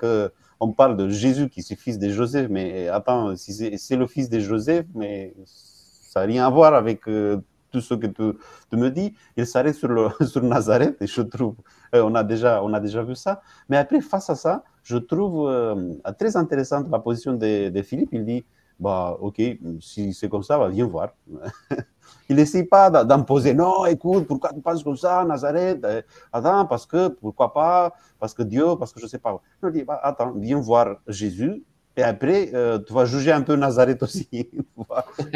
qu'on 0.58 0.72
parle 0.72 0.96
de 0.96 1.08
Jésus 1.08 1.48
qui 1.48 1.60
est 1.60 1.74
fils 1.76 1.98
de 1.98 2.08
Joseph. 2.08 2.48
Mais 2.50 2.88
attends, 2.88 3.36
si 3.36 3.78
c'est 3.78 3.96
le 3.96 4.06
fils 4.06 4.28
de 4.30 4.38
Joseph, 4.38 4.86
mais 4.94 5.34
ça 5.44 6.20
n'a 6.20 6.26
rien 6.26 6.46
à 6.46 6.50
voir 6.50 6.74
avec 6.74 7.08
euh, 7.08 7.38
tout 7.70 7.80
ce 7.80 7.94
que 7.94 8.06
tu, 8.06 8.76
me 8.76 8.90
dis. 8.90 9.14
Il 9.36 9.46
s'arrête 9.46 9.74
sur, 9.74 9.88
le, 9.88 10.08
sur 10.26 10.42
Nazareth 10.42 10.96
et 11.00 11.06
je 11.06 11.22
trouve, 11.22 11.56
euh, 11.94 12.02
on, 12.02 12.14
a 12.14 12.24
déjà, 12.24 12.62
on 12.62 12.72
a 12.72 12.80
déjà 12.80 13.02
vu 13.02 13.14
ça. 13.14 13.42
Mais 13.68 13.76
après, 13.76 14.00
face 14.00 14.30
à 14.30 14.34
ça, 14.34 14.64
je 14.82 14.96
trouve 14.98 15.50
très 16.18 16.36
intéressante 16.36 16.88
la 16.90 16.98
position 16.98 17.34
de, 17.34 17.68
de 17.70 17.82
Philippe. 17.82 18.10
Il 18.12 18.24
dit, 18.24 18.44
bah, 18.78 19.16
ok, 19.20 19.40
si 19.80 20.12
c'est 20.12 20.28
comme 20.28 20.42
ça, 20.42 20.58
bah, 20.58 20.68
viens 20.68 20.86
voir. 20.86 21.14
Il 22.28 22.36
n'essaie 22.36 22.64
pas 22.64 22.90
d'imposer, 23.04 23.54
non, 23.54 23.86
écoute, 23.86 24.26
pourquoi 24.26 24.52
tu 24.52 24.60
penses 24.60 24.82
comme 24.82 24.96
ça, 24.96 25.24
Nazareth? 25.24 25.84
Eh, 25.88 26.02
Attends, 26.32 26.66
parce 26.66 26.86
que, 26.86 27.08
pourquoi 27.08 27.52
pas? 27.52 27.92
Parce 28.18 28.34
que 28.34 28.42
Dieu, 28.42 28.64
parce 28.78 28.92
que 28.92 29.00
je 29.00 29.04
ne 29.04 29.10
sais 29.10 29.18
pas. 29.18 29.30
Non, 29.62 29.68
il 29.68 29.72
dit, 29.72 29.84
attends, 30.02 30.32
viens 30.32 30.58
voir 30.58 30.96
Jésus, 31.06 31.62
et 31.96 32.02
après, 32.02 32.50
euh, 32.52 32.78
tu 32.78 32.92
vas 32.92 33.06
juger 33.06 33.32
un 33.32 33.40
peu 33.40 33.56
Nazareth 33.56 34.02
aussi. 34.02 34.28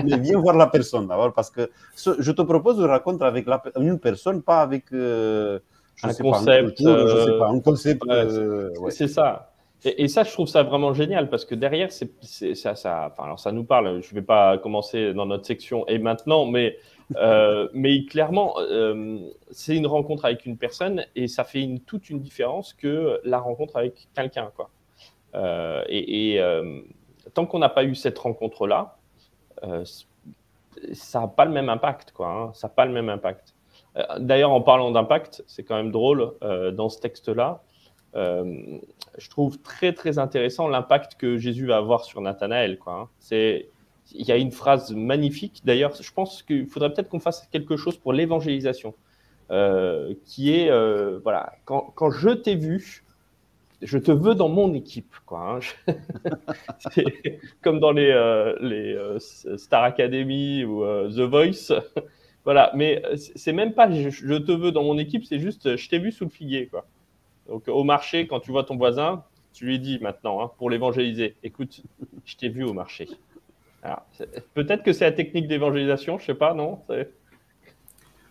Mais 0.05 0.19
viens 0.19 0.39
voir 0.39 0.57
la 0.57 0.67
personne 0.67 1.07
d'abord, 1.07 1.33
parce 1.33 1.51
que 1.51 1.71
je 1.97 2.33
te 2.33 2.43
propose 2.43 2.77
de 2.77 2.85
raconter 2.85 3.25
avec 3.25 3.47
une 3.79 3.99
personne, 3.99 4.43
pas 4.43 4.61
avec 4.61 4.93
euh, 4.93 5.59
un, 6.03 6.13
concept, 6.13 6.83
pas, 6.83 7.07
je 7.07 7.25
sais 7.25 7.39
pas, 7.39 7.49
un 7.49 7.61
concept. 7.61 8.03
Euh, 8.07 8.71
c'est 8.91 9.09
ça. 9.09 9.50
Et, 9.85 10.09
ça, 10.09 10.25
je 10.25 10.33
trouve 10.33 10.47
ça 10.47 10.63
vraiment 10.63 10.93
génial 10.93 11.31
parce 11.31 11.47
que 11.47 11.55
derrière, 11.55 11.91
ça, 11.91 12.05
ça, 12.75 13.15
enfin, 13.17 13.37
ça 13.39 13.51
nous 13.51 13.65
parle. 13.65 14.03
Je 14.03 14.11
ne 14.11 14.21
vais 14.21 14.27
pas 14.27 14.59
commencer 14.59 15.15
dans 15.15 15.25
notre 15.25 15.47
section 15.47 15.87
et 15.87 15.99
maintenant, 15.99 16.45
mais, 16.45 16.77
euh, 17.17 17.69
mais 17.73 18.05
clairement, 18.05 18.55
euh, 18.59 19.19
c'est 19.51 19.75
une 19.75 19.87
rencontre 19.87 20.27
avec 20.27 20.45
une 20.45 20.59
personne 20.59 21.07
et 21.17 21.29
ça 21.29 21.45
fait 21.45 21.67
toute 21.87 22.11
une 22.11 22.21
différence 22.21 22.75
que 22.75 23.21
la 23.25 23.39
rencontre 23.39 23.77
avec 23.77 24.09
quelqu'un, 24.15 24.51
quoi. 24.55 24.69
Euh, 25.35 25.83
et, 25.89 26.41
tant 27.33 27.47
qu'on 27.47 27.61
n'a 27.61 27.69
pas 27.71 27.85
eu 27.85 27.95
cette 27.95 28.19
rencontre-là, 28.19 28.99
ça 30.93 31.21
n'a 31.21 31.29
pas 31.29 31.47
le 31.47 31.53
même 31.53 31.71
impact, 31.71 32.13
quoi. 32.13 32.29
Hein, 32.29 32.51
ça 32.53 32.69
n'a 32.69 32.75
pas 32.75 32.85
le 32.85 32.93
même 32.93 33.09
impact. 33.09 33.55
D'ailleurs, 34.19 34.53
en 34.53 34.61
parlant 34.61 34.91
d'impact, 34.91 35.43
c'est 35.47 35.63
quand 35.63 35.77
même 35.77 35.91
drôle 35.91 36.33
dans 36.43 36.91
ce 36.91 37.01
texte-là. 37.01 37.63
Euh, 38.17 38.79
je 39.19 39.31
trouve 39.31 39.59
très 39.61 39.93
très 39.93 40.19
intéressant 40.19 40.69
l'impact 40.69 41.15
que 41.17 41.39
Jésus 41.39 41.67
va 41.67 41.77
avoir 41.77 42.05
sur 42.05 42.21
Nathanaël. 42.21 42.79
Hein. 42.87 43.09
Il 43.33 44.27
y 44.27 44.33
a 44.33 44.37
une 44.37 44.51
phrase 44.51 44.93
magnifique. 44.93 45.63
D'ailleurs, 45.65 45.95
je 46.01 46.13
pense 46.13 46.43
qu'il 46.43 46.67
faudrait 46.67 46.93
peut-être 46.93 47.09
qu'on 47.09 47.21
fasse 47.21 47.47
quelque 47.53 47.77
chose 47.77 47.97
pour 47.97 48.13
l'évangélisation, 48.13 48.95
euh, 49.51 50.15
qui 50.25 50.53
est 50.53 50.71
euh, 50.71 51.21
voilà, 51.23 51.53
quand, 51.65 52.11
je 52.11 52.31
t'ai 52.31 52.57
vu, 52.57 53.05
je 53.81 53.99
te 53.99 54.11
veux 54.11 54.35
dans 54.35 54.49
mon 54.49 54.75
équipe. 54.75 55.15
Hein. 55.31 55.61
comme 57.63 57.79
dans 57.79 57.93
les, 57.93 58.99
Star 59.57 59.85
Academy 59.85 60.65
ou 60.65 60.85
The 61.09 61.21
Voice. 61.21 61.73
voilà, 62.45 62.73
mais 62.75 63.03
c'est 63.15 63.53
même 63.53 63.75
pas 63.75 63.89
je, 63.93 64.37
te 64.37 64.51
veux 64.51 64.73
dans 64.73 64.83
mon 64.83 64.99
équipe, 64.99 65.25
c'est 65.25 65.39
juste 65.39 65.77
je 65.77 65.89
t'ai 65.89 66.01
vu 66.01 66.11
sous 66.11 66.25
le 66.25 66.31
figuier. 66.31 66.69
Donc 67.51 67.65
au 67.67 67.83
marché, 67.83 68.29
quand 68.29 68.39
tu 68.41 68.53
vois 68.53 68.63
ton 68.63 68.77
voisin, 68.77 69.25
tu 69.53 69.67
lui 69.67 69.81
dis 69.81 69.99
maintenant, 70.01 70.41
hein, 70.41 70.51
pour 70.57 70.71
l'évangéliser, 70.71 71.37
écoute, 71.43 71.83
je 72.25 72.37
t'ai 72.37 72.49
vu 72.49 72.65
au 72.65 72.73
marché. 72.73 73.09
Peut-être 74.55 74.85
que 74.85 74.93
c'est 74.93 75.05
la 75.05 75.13
technique 75.13 75.49
d'évangélisation, 75.49 76.19
je 76.19 76.27
sais 76.27 76.35
pas, 76.35 76.55
non 76.55 76.79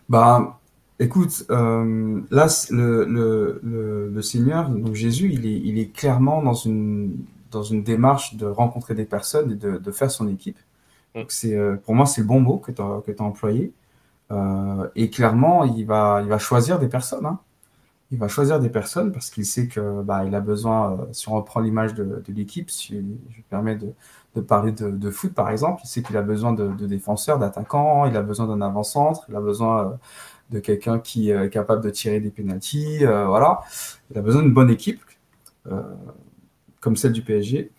Bah, 0.08 0.58
écoute, 0.98 1.44
euh, 1.50 2.22
là, 2.30 2.46
le, 2.70 4.20
Seigneur, 4.22 4.70
donc 4.70 4.94
Jésus, 4.94 5.30
il 5.34 5.46
est, 5.46 5.60
il 5.60 5.78
est 5.78 5.94
clairement 5.94 6.42
dans 6.42 6.54
une, 6.54 7.14
dans 7.50 7.62
une 7.62 7.82
démarche 7.82 8.36
de 8.36 8.46
rencontrer 8.46 8.94
des 8.94 9.04
personnes 9.04 9.52
et 9.52 9.56
de, 9.56 9.90
faire 9.90 10.10
son 10.10 10.28
équipe. 10.28 10.58
Mm. 11.14 11.18
Donc 11.20 11.32
c'est, 11.32 11.56
euh, 11.56 11.76
pour 11.76 11.94
moi, 11.94 12.06
c'est 12.06 12.22
le 12.22 12.26
bon 12.26 12.40
mot 12.40 12.56
que 12.56 12.72
tu 12.72 12.80
as, 12.80 13.22
employé. 13.22 13.72
Euh, 14.30 14.88
et 14.94 15.10
clairement, 15.10 15.64
il 15.64 15.84
va, 15.84 16.20
il 16.22 16.28
va 16.28 16.38
choisir 16.38 16.78
des 16.78 16.88
personnes. 16.88 17.26
Hein 17.26 17.40
il 18.10 18.18
va 18.18 18.28
choisir 18.28 18.58
des 18.58 18.68
personnes 18.68 19.12
parce 19.12 19.30
qu'il 19.30 19.46
sait 19.46 19.68
que 19.68 20.02
bah, 20.02 20.24
il 20.26 20.34
a 20.34 20.40
besoin, 20.40 20.92
euh, 20.92 20.96
si 21.12 21.28
on 21.28 21.34
reprend 21.34 21.60
l'image 21.60 21.94
de, 21.94 22.22
l'équipe, 22.28 22.70
si 22.70 22.96
je 23.30 23.42
permets 23.48 23.76
de, 23.76 24.40
parler 24.40 24.72
de, 24.72 25.10
foot 25.10 25.32
par 25.32 25.50
exemple, 25.50 25.82
il 25.84 25.88
sait 25.88 26.02
qu'il 26.02 26.16
a 26.16 26.22
besoin 26.22 26.52
de, 26.52 26.86
défenseurs, 26.86 27.38
d'attaquants, 27.38 28.06
il 28.06 28.16
a 28.16 28.22
besoin 28.22 28.46
d'un 28.46 28.60
avant-centre, 28.62 29.24
il 29.28 29.36
a 29.36 29.40
besoin 29.40 29.84
euh, 29.84 29.90
de 30.50 30.58
quelqu'un 30.58 30.98
qui 30.98 31.30
euh, 31.30 31.44
est 31.44 31.50
capable 31.50 31.82
de 31.84 31.90
tirer 31.90 32.20
des 32.20 32.30
pénalties, 32.30 33.04
voilà. 33.04 33.60
Il 34.10 34.18
a 34.18 34.22
besoin 34.22 34.42
d'une 34.42 34.54
bonne 34.54 34.70
équipe, 34.70 35.02
comme 36.80 36.96
celle 36.96 37.12
du 37.12 37.22
PSG. 37.22 37.70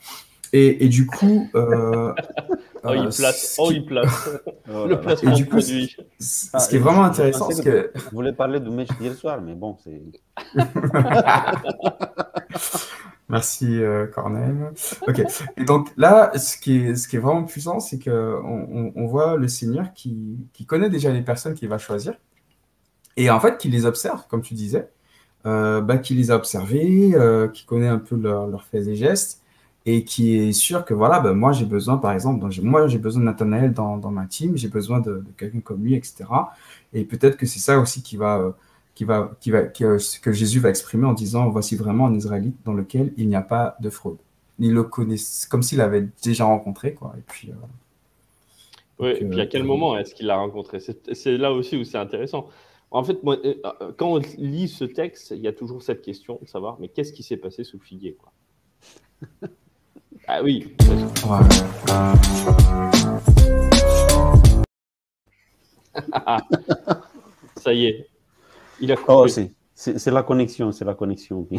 Et, 0.54 0.88
du 0.88 1.06
coup. 1.06 1.50
Euh, 2.86 2.90
oh, 2.90 2.94
il 2.96 3.10
place. 3.16 3.56
Oh, 3.60 3.72
il 3.72 3.86
place. 3.86 4.30
le 4.68 5.00
placement 5.00 5.32
et 5.32 5.36
du 5.36 5.48
coup, 5.48 5.60
Ce 5.60 6.70
qui 6.70 6.76
est 6.76 6.80
vraiment 6.80 7.04
intéressant, 7.04 7.50
c'est 7.52 7.64
que. 7.64 7.92
Je 7.96 8.10
voulais 8.12 8.34
parler 8.34 8.60
de 8.60 8.70
match 8.70 8.90
d'hier 9.00 9.14
soir, 9.14 9.42
mais 9.42 9.54
bon, 9.54 9.78
c'est. 9.84 10.02
Merci, 13.30 13.82
euh, 13.82 14.08
Cornel. 14.08 14.74
Ok. 15.08 15.24
Et 15.56 15.64
donc 15.64 15.88
là, 15.96 16.32
ce 16.38 16.58
qui 16.58 16.78
est, 16.78 16.96
ce 16.96 17.08
qui 17.08 17.16
est 17.16 17.20
vraiment 17.20 17.44
puissant, 17.44 17.80
c'est 17.80 17.98
qu'on 17.98 18.92
on, 18.94 19.06
voit 19.08 19.38
le 19.38 19.48
Seigneur 19.48 19.94
qui, 19.94 20.38
qui, 20.52 20.66
connaît 20.66 20.90
déjà 20.90 21.12
les 21.12 21.22
personnes 21.22 21.54
qu'il 21.54 21.70
va 21.70 21.78
choisir 21.78 22.16
et 23.16 23.30
en 23.30 23.40
fait 23.40 23.58
qui 23.58 23.70
les 23.70 23.86
observe, 23.86 24.28
comme 24.28 24.42
tu 24.42 24.54
disais, 24.54 24.90
euh, 25.46 25.80
bah, 25.82 25.98
qui 25.98 26.14
les 26.14 26.30
a 26.32 26.36
observés, 26.36 27.12
euh, 27.16 27.48
qui 27.48 27.66
connaît 27.66 27.88
un 27.88 28.00
peu 28.00 28.16
leurs 28.18 28.64
faits 28.66 28.88
et 28.88 28.96
gestes 28.96 29.41
et 29.86 30.04
qui 30.04 30.38
est 30.38 30.52
sûr 30.52 30.86
que 30.86 30.94
voilà, 30.94 31.20
ben 31.20 31.34
moi 31.34 31.54
j'ai 31.54 31.66
besoin, 31.66 31.98
par 31.98 32.12
exemple, 32.12 32.46
moi 32.62 32.88
j'ai 32.88 33.00
besoin 33.00 33.22
de 33.22 33.26
Nathanaël 33.26 33.74
dans, 33.74 33.98
dans 33.98 34.12
ma 34.12 34.26
team, 34.26 34.56
j'ai 34.56 34.68
besoin 34.68 35.00
de, 35.00 35.24
quelqu'un 35.38 35.60
comme 35.60 35.84
lui, 35.84 35.96
etc. 35.96 36.26
Et 36.94 37.04
peut-être 37.04 37.38
que 37.38 37.46
c'est 37.46 37.60
ça 37.60 37.80
aussi 37.80 38.04
qui 38.04 38.16
va, 38.16 38.38
euh, 38.40 38.52
qui 38.94 39.06
va, 39.06 39.32
qui 39.40 39.50
va, 39.50 39.60
euh, 39.60 40.00
que 40.22 40.32
Jésus 40.32 40.60
va 40.60 40.70
exprimer 40.70 41.06
en 41.06 41.14
disant 41.14 41.50
voici 41.50 41.76
vraiment 41.76 42.08
un 42.08 42.14
Israélite 42.14 42.58
dans 42.64 42.74
lequel 42.74 43.12
il 43.18 43.28
n'y 43.28 43.36
a 43.36 43.42
pas 43.42 43.76
de 43.80 43.90
fraude. 43.90 44.18
Il 44.60 44.74
le 44.74 44.84
connaît 44.84 45.16
comme 45.50 45.64
s'il 45.64 45.80
l'avait 45.80 46.08
déjà 46.24 46.46
rencontré, 46.46 46.94
quoi. 46.94 47.16
Et 47.18 47.24
puis. 47.28 47.50
Euh, 47.50 47.56
oui, 49.00 49.10
et 49.20 49.26
puis 49.26 49.42
à 49.42 49.48
quel 49.48 49.64
moment 49.64 49.98
est-ce 49.98 50.14
qu'il 50.14 50.28
l'a 50.28 50.38
rencontré? 50.38 50.80
C'est 50.80 51.38
là 51.38 51.52
aussi 51.52 51.76
où 51.76 51.84
c'est 51.84 51.98
intéressant. 51.98 52.48
En 52.92 53.04
fait, 53.04 53.24
moi, 53.24 53.38
quand 53.98 54.14
on 54.14 54.22
lit 54.38 54.68
ce 54.68 54.84
texte, 54.84 55.32
il 55.32 55.42
y 55.42 55.48
a 55.48 55.54
toujours 55.54 55.82
cette 55.82 56.04
question 56.04 56.38
de 56.40 56.48
savoir 56.48 56.78
mais 56.80 56.88
qu'est-ce 56.88 57.14
qui 57.14 57.24
s'est 57.24 57.38
passé 57.38 57.64
sous 57.64 57.78
le 57.78 57.84
figuier 57.84 58.16
quoi? 58.22 58.32
Ah 60.34 60.42
oui. 60.42 60.74
Ça 67.58 67.74
y 67.74 67.88
est. 67.88 68.08
Il 68.80 68.94
a 68.94 68.96
coupé. 68.96 69.10
Oh, 69.10 69.28
c'est 69.76 70.10
la 70.10 70.24
connexion, 70.24 70.72
c'est 70.72 70.86
la 70.86 70.94
connexion. 70.94 71.46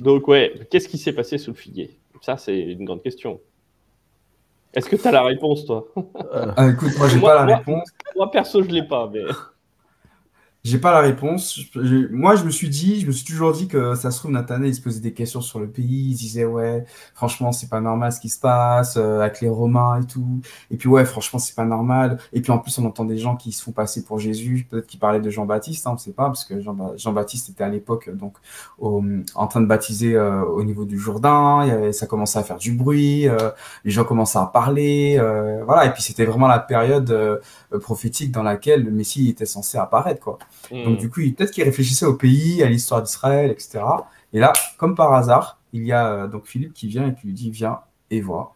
Donc, 0.00 0.26
ouais, 0.26 0.66
qu'est-ce 0.68 0.88
qui 0.88 0.98
s'est 0.98 1.12
passé 1.12 1.38
sous 1.38 1.52
le 1.52 1.56
figuier? 1.56 1.96
Ça, 2.22 2.36
c'est 2.36 2.58
une 2.58 2.84
grande 2.84 3.04
question. 3.04 3.40
Est-ce 4.74 4.88
que 4.88 4.96
tu 4.96 5.06
as 5.06 5.12
la 5.12 5.22
réponse, 5.22 5.64
toi? 5.64 5.86
Euh, 5.96 6.52
ah, 6.56 6.70
écoute, 6.70 6.90
moi, 6.98 7.08
j'ai 7.08 7.20
pas 7.20 7.46
la 7.46 7.56
réponse. 7.56 7.88
Moi, 8.16 8.28
perso, 8.32 8.64
je 8.64 8.68
ne 8.68 8.74
l'ai 8.74 8.82
pas, 8.82 9.08
mais. 9.14 9.22
J'ai 10.68 10.76
pas 10.78 10.92
la 10.92 11.00
réponse. 11.00 11.58
Moi, 12.10 12.36
je 12.36 12.44
me 12.44 12.50
suis 12.50 12.68
dit, 12.68 13.00
je 13.00 13.06
me 13.06 13.12
suis 13.12 13.24
toujours 13.24 13.52
dit 13.52 13.68
que 13.68 13.94
ça 13.94 14.10
se 14.10 14.18
trouve, 14.18 14.32
Nathanaël, 14.32 14.68
il 14.70 14.74
se 14.74 14.82
posait 14.82 15.00
des 15.00 15.14
questions 15.14 15.40
sur 15.40 15.60
le 15.60 15.66
pays. 15.66 16.10
Il 16.10 16.14
disait, 16.14 16.44
ouais, 16.44 16.84
franchement, 17.14 17.52
c'est 17.52 17.70
pas 17.70 17.80
normal 17.80 18.12
ce 18.12 18.20
qui 18.20 18.28
se 18.28 18.38
passe 18.38 18.98
euh, 18.98 19.20
avec 19.20 19.40
les 19.40 19.48
Romains 19.48 20.02
et 20.02 20.04
tout. 20.06 20.26
Et 20.70 20.76
puis, 20.76 20.86
ouais, 20.90 21.06
franchement, 21.06 21.38
c'est 21.38 21.54
pas 21.54 21.64
normal. 21.64 22.18
Et 22.34 22.42
puis, 22.42 22.52
en 22.52 22.58
plus, 22.58 22.76
on 22.78 22.84
entend 22.84 23.06
des 23.06 23.16
gens 23.16 23.34
qui 23.34 23.50
se 23.52 23.62
font 23.62 23.72
passer 23.72 24.04
pour 24.04 24.18
Jésus. 24.18 24.66
Peut-être 24.68 24.86
qu'ils 24.86 25.00
parlaient 25.00 25.20
de 25.20 25.30
Jean-Baptiste, 25.30 25.86
hein, 25.86 25.92
on 25.94 25.96
sait 25.96 26.12
pas, 26.12 26.26
parce 26.26 26.44
que 26.44 26.60
Jean- 26.60 26.92
Jean-Baptiste 26.98 27.48
était 27.48 27.64
à 27.64 27.70
l'époque, 27.70 28.10
donc, 28.14 28.34
en 28.78 29.46
train 29.46 29.62
de 29.62 29.66
baptiser 29.66 30.16
euh, 30.16 30.44
au 30.44 30.64
niveau 30.64 30.84
du 30.84 30.98
Jourdain. 30.98 31.60
Il 31.64 31.68
y 31.68 31.70
avait- 31.70 31.92
ça 31.94 32.06
commençait 32.06 32.40
à 32.40 32.42
faire 32.42 32.58
du 32.58 32.72
bruit. 32.72 33.26
euh, 33.26 33.50
les 33.86 33.90
gens 33.90 34.04
commençaient 34.04 34.38
à 34.38 34.44
parler. 34.44 35.16
euh, 35.18 35.62
voilà. 35.64 35.86
Et 35.86 35.92
puis, 35.94 36.02
c'était 36.02 36.26
vraiment 36.26 36.46
la 36.48 36.58
période 36.58 37.10
euh, 37.10 37.38
prophétique 37.80 38.32
dans 38.32 38.42
laquelle 38.42 38.84
le 38.84 38.90
Messie 38.90 39.30
était 39.30 39.46
censé 39.46 39.78
apparaître, 39.78 40.20
quoi. 40.20 40.38
Donc 40.84 40.98
du 40.98 41.10
coup, 41.10 41.20
peut-être 41.20 41.50
qu'il 41.52 41.64
réfléchissait 41.64 42.06
au 42.06 42.14
pays, 42.16 42.62
à 42.62 42.68
l'histoire 42.68 43.02
d'Israël, 43.02 43.50
etc. 43.50 44.08
Et 44.32 44.40
là, 44.40 44.52
comme 44.78 44.94
par 44.94 45.12
hasard, 45.14 45.58
il 45.72 45.84
y 45.86 45.92
a 45.92 46.12
euh, 46.24 46.28
donc 46.28 46.46
Philippe 46.46 46.72
qui 46.74 46.88
vient 46.88 47.08
et 47.08 47.14
qui 47.14 47.26
lui 47.26 47.34
dit 47.34 47.50
viens 47.50 47.80
et 48.10 48.20
vois. 48.20 48.54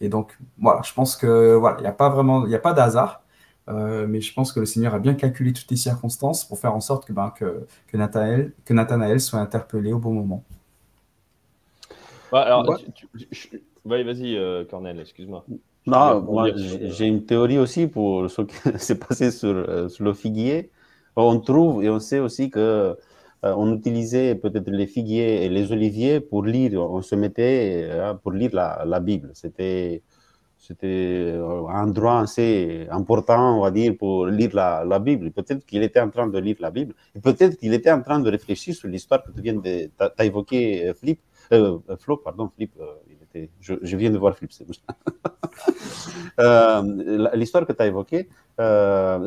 Et 0.00 0.08
donc 0.08 0.38
voilà, 0.60 0.82
je 0.82 0.92
pense 0.94 1.16
que 1.16 1.54
voilà, 1.56 1.78
il 1.78 1.82
n'y 1.82 1.88
a 1.88 1.92
pas 1.92 2.08
vraiment, 2.10 2.44
il 2.46 2.48
n'y 2.50 2.54
a 2.56 2.58
pas 2.60 2.72
d'hasard, 2.74 3.22
euh, 3.68 4.06
mais 4.08 4.20
je 4.20 4.32
pense 4.34 4.52
que 4.52 4.60
le 4.60 4.66
Seigneur 4.66 4.94
a 4.94 4.98
bien 4.98 5.14
calculé 5.14 5.52
toutes 5.52 5.70
les 5.70 5.76
circonstances 5.76 6.44
pour 6.46 6.58
faire 6.58 6.74
en 6.74 6.80
sorte 6.80 7.06
que 7.06 7.12
ben, 7.12 7.30
que, 7.36 7.66
que 7.88 7.96
Nathanaël, 7.96 8.52
que 8.64 8.74
Nathanaël 8.74 9.20
soit 9.20 9.40
interpellé 9.40 9.92
au 9.92 9.98
bon 9.98 10.12
moment. 10.14 10.44
Ouais, 12.32 12.38
alors, 12.40 12.68
Ouais. 12.68 12.76
tu- 12.78 12.92
tu- 12.92 13.08
je- 13.30 13.58
ouais, 13.84 14.04
vas-y, 14.04 14.36
euh, 14.36 14.64
Cornel, 14.64 15.00
excuse-moi. 15.00 15.44
Non, 15.86 16.22
moi, 16.22 16.48
euh, 16.48 16.88
j'ai 16.90 17.06
une 17.06 17.24
théorie 17.24 17.58
aussi 17.58 17.86
pour 17.86 18.30
ce 18.30 18.42
qui 18.42 18.54
s'est 18.78 18.98
passé 18.98 19.30
sur, 19.30 19.48
euh, 19.48 19.88
sur 19.88 20.04
le 20.04 20.12
figuier. 20.14 20.70
On 21.16 21.40
trouve 21.40 21.82
et 21.84 21.90
on 21.90 22.00
sait 22.00 22.18
aussi 22.20 22.50
que 22.50 22.96
euh, 23.44 23.54
on 23.56 23.74
utilisait 23.74 24.34
peut-être 24.34 24.70
les 24.70 24.86
figuiers 24.86 25.44
et 25.44 25.48
les 25.48 25.72
oliviers 25.72 26.20
pour 26.20 26.44
lire. 26.44 26.80
On 26.80 27.02
se 27.02 27.14
mettait 27.14 27.88
euh, 27.90 28.14
pour 28.14 28.32
lire 28.32 28.50
la, 28.54 29.00
Bible. 29.00 29.30
C'était 29.34 30.02
c'était 30.58 30.86
euh, 31.36 31.66
un 31.68 31.86
droit 31.86 32.20
assez 32.20 32.86
important, 32.90 33.58
on 33.58 33.62
va 33.62 33.70
dire, 33.70 33.96
pour 33.98 34.26
lire 34.26 34.50
la, 34.54 34.98
Bible. 34.98 35.30
Peut-être 35.32 35.64
qu'il 35.66 35.82
était 35.82 36.00
en 36.00 36.10
train 36.10 36.26
de 36.28 36.38
lire 36.38 36.56
la 36.60 36.70
Bible. 36.70 36.94
Peut-être 37.22 37.56
qu'il 37.58 37.72
était 37.74 37.90
en 37.92 38.02
train 38.02 38.20
de 38.20 38.30
réfléchir 38.30 38.74
sur 38.74 38.88
l'histoire 38.88 39.22
que 39.24 39.32
tu 39.32 39.40
viens 39.40 39.54
de 39.54 39.90
t'as- 39.96 40.24
évoqué, 40.24 40.92
Flip. 40.94 41.20
Euh, 41.52 41.78
Flo, 41.98 42.16
pardon, 42.16 42.48
Flip. 42.54 42.72
euh, 42.80 42.94
il 43.08 43.16
était, 43.22 43.50
je, 43.60 43.96
viens 43.96 44.10
de 44.10 44.18
voir 44.18 44.36
Flip, 44.36 44.52
c'est. 44.52 44.66
Euh, 46.38 47.30
l'histoire 47.34 47.66
que 47.66 47.72
tu 47.72 47.82
as 47.82 47.86
évoquée, 47.86 48.28
euh, 48.60 49.18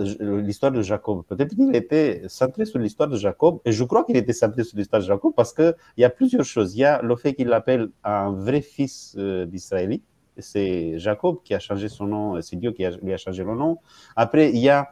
l'histoire 0.41 0.71
de 0.71 0.81
Jacob, 0.81 1.23
peut-être 1.27 1.53
qu'il 1.55 1.75
était 1.75 2.23
centré 2.27 2.65
sur 2.65 2.79
l'histoire 2.79 3.07
de 3.09 3.17
Jacob, 3.17 3.59
et 3.65 3.71
je 3.71 3.83
crois 3.83 4.03
qu'il 4.03 4.17
était 4.17 4.33
centré 4.33 4.63
sur 4.63 4.77
l'histoire 4.77 5.01
de 5.01 5.05
Jacob 5.07 5.33
parce 5.35 5.53
qu'il 5.53 5.75
y 5.97 6.03
a 6.03 6.09
plusieurs 6.09 6.43
choses. 6.45 6.75
Il 6.75 6.79
y 6.79 6.85
a 6.85 7.01
le 7.01 7.15
fait 7.15 7.33
qu'il 7.35 7.47
l'appelle 7.49 7.89
un 8.03 8.31
vrai 8.31 8.61
fils 8.61 9.15
d'Israélite, 9.15 10.03
c'est 10.37 10.97
Jacob 10.97 11.37
qui 11.43 11.53
a 11.53 11.59
changé 11.59 11.87
son 11.89 12.05
nom, 12.07 12.41
c'est 12.41 12.55
Dieu 12.55 12.71
qui 12.71 12.83
a, 12.85 12.89
lui 12.91 13.13
a 13.13 13.17
changé 13.17 13.43
le 13.43 13.53
nom. 13.55 13.77
Après, 14.15 14.49
il 14.51 14.59
y 14.59 14.69
a, 14.69 14.91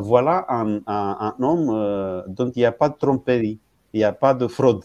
voilà, 0.00 0.44
un, 0.48 0.80
un- 0.86 1.34
homme 1.40 2.24
dont 2.28 2.50
il 2.54 2.58
n'y 2.58 2.64
a 2.66 2.72
pas 2.72 2.88
de 2.90 2.96
tromperie, 2.96 3.58
il 3.94 3.98
n'y 3.98 4.04
a 4.04 4.12
pas 4.12 4.34
de 4.34 4.46
fraude. 4.46 4.84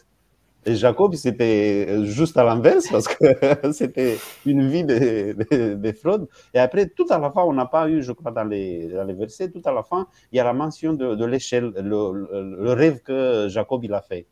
Et 0.68 0.76
Jacob, 0.76 1.16
c'était 1.16 2.04
juste 2.04 2.36
à 2.36 2.44
l'inverse 2.44 2.90
parce 2.92 3.08
que 3.08 3.24
c'était 3.72 4.18
une 4.46 4.68
vie 4.68 4.84
de, 4.84 5.34
de, 5.34 5.76
de 5.76 5.92
fraude. 5.94 6.28
Et 6.54 6.60
après, 6.60 6.88
tout 6.88 7.06
à 7.10 7.18
la 7.18 7.32
fin, 7.32 7.44
on 7.44 7.54
n'a 7.54 7.66
pas 7.66 7.88
eu, 7.88 8.04
je 8.04 8.12
crois, 8.12 8.32
dans 8.32 8.44
les, 8.44 8.88
versets, 9.18 9.50
tout 9.50 9.62
à 9.64 9.72
la 9.72 9.82
fin, 9.82 10.08
il 10.34 10.38
y 10.38 10.40
a 10.42 10.44
la 10.44 10.52
mention 10.52 10.92
de, 10.92 11.26
l'échelle, 11.26 11.72
le, 11.78 12.74
rêve 12.74 13.00
que 13.00 13.48
Jacob 13.48 13.82
il 13.86 13.94
a 13.94 14.02
fait. 14.02 14.28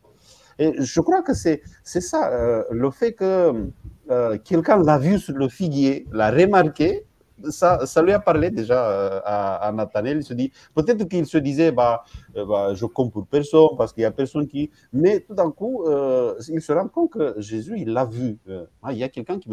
Et 0.60 0.74
je 0.78 1.00
crois 1.00 1.22
que 1.22 1.34
c'est 1.34 1.62
c'est 1.84 2.02
ça, 2.02 2.32
euh, 2.32 2.64
le 2.70 2.90
fait 2.90 3.14
que 3.14 3.70
euh, 4.12 4.38
quelqu'un 4.44 4.84
l'a 4.84 4.98
vu 4.98 5.20
sur 5.20 5.36
le 5.36 5.48
figuier, 5.48 6.06
l'a 6.12 6.32
remarqué, 6.32 7.06
ça, 7.50 7.86
ça 7.86 8.02
lui 8.02 8.12
a 8.12 8.20
parlé 8.20 8.50
déjà 8.50 8.90
euh, 8.90 9.20
à, 9.26 9.68
à 9.68 9.72
Nathanaël. 9.72 10.18
Il 10.18 10.24
se 10.24 10.34
dit, 10.34 10.52
peut-être 10.74 11.04
qu'il 11.08 11.26
se 11.26 11.38
disait, 11.38 11.72
bah, 11.72 12.04
euh, 12.36 12.46
bah, 12.46 12.74
je 12.74 12.86
compte 12.86 13.12
pour 13.12 13.26
personne 13.28 13.70
parce 13.78 13.94
qu'il 13.94 14.04
y 14.04 14.06
a 14.06 14.12
personne 14.12 14.48
qui. 14.48 14.70
Mais 14.94 15.20
tout 15.20 15.34
d'un 15.36 15.52
coup, 15.52 15.84
euh, 15.86 16.36
il 16.50 16.62
se 16.62 16.72
rend 16.74 16.88
compte 16.88 17.12
que 17.12 17.36
Jésus, 17.38 17.76
il 17.78 17.94
l'a 17.94 18.06
vu. 18.06 18.38
Ah, 18.82 18.92
il 18.94 18.98
y 18.98 19.04
a 19.04 19.10
quelqu'un 19.10 19.40
qui 19.40 19.50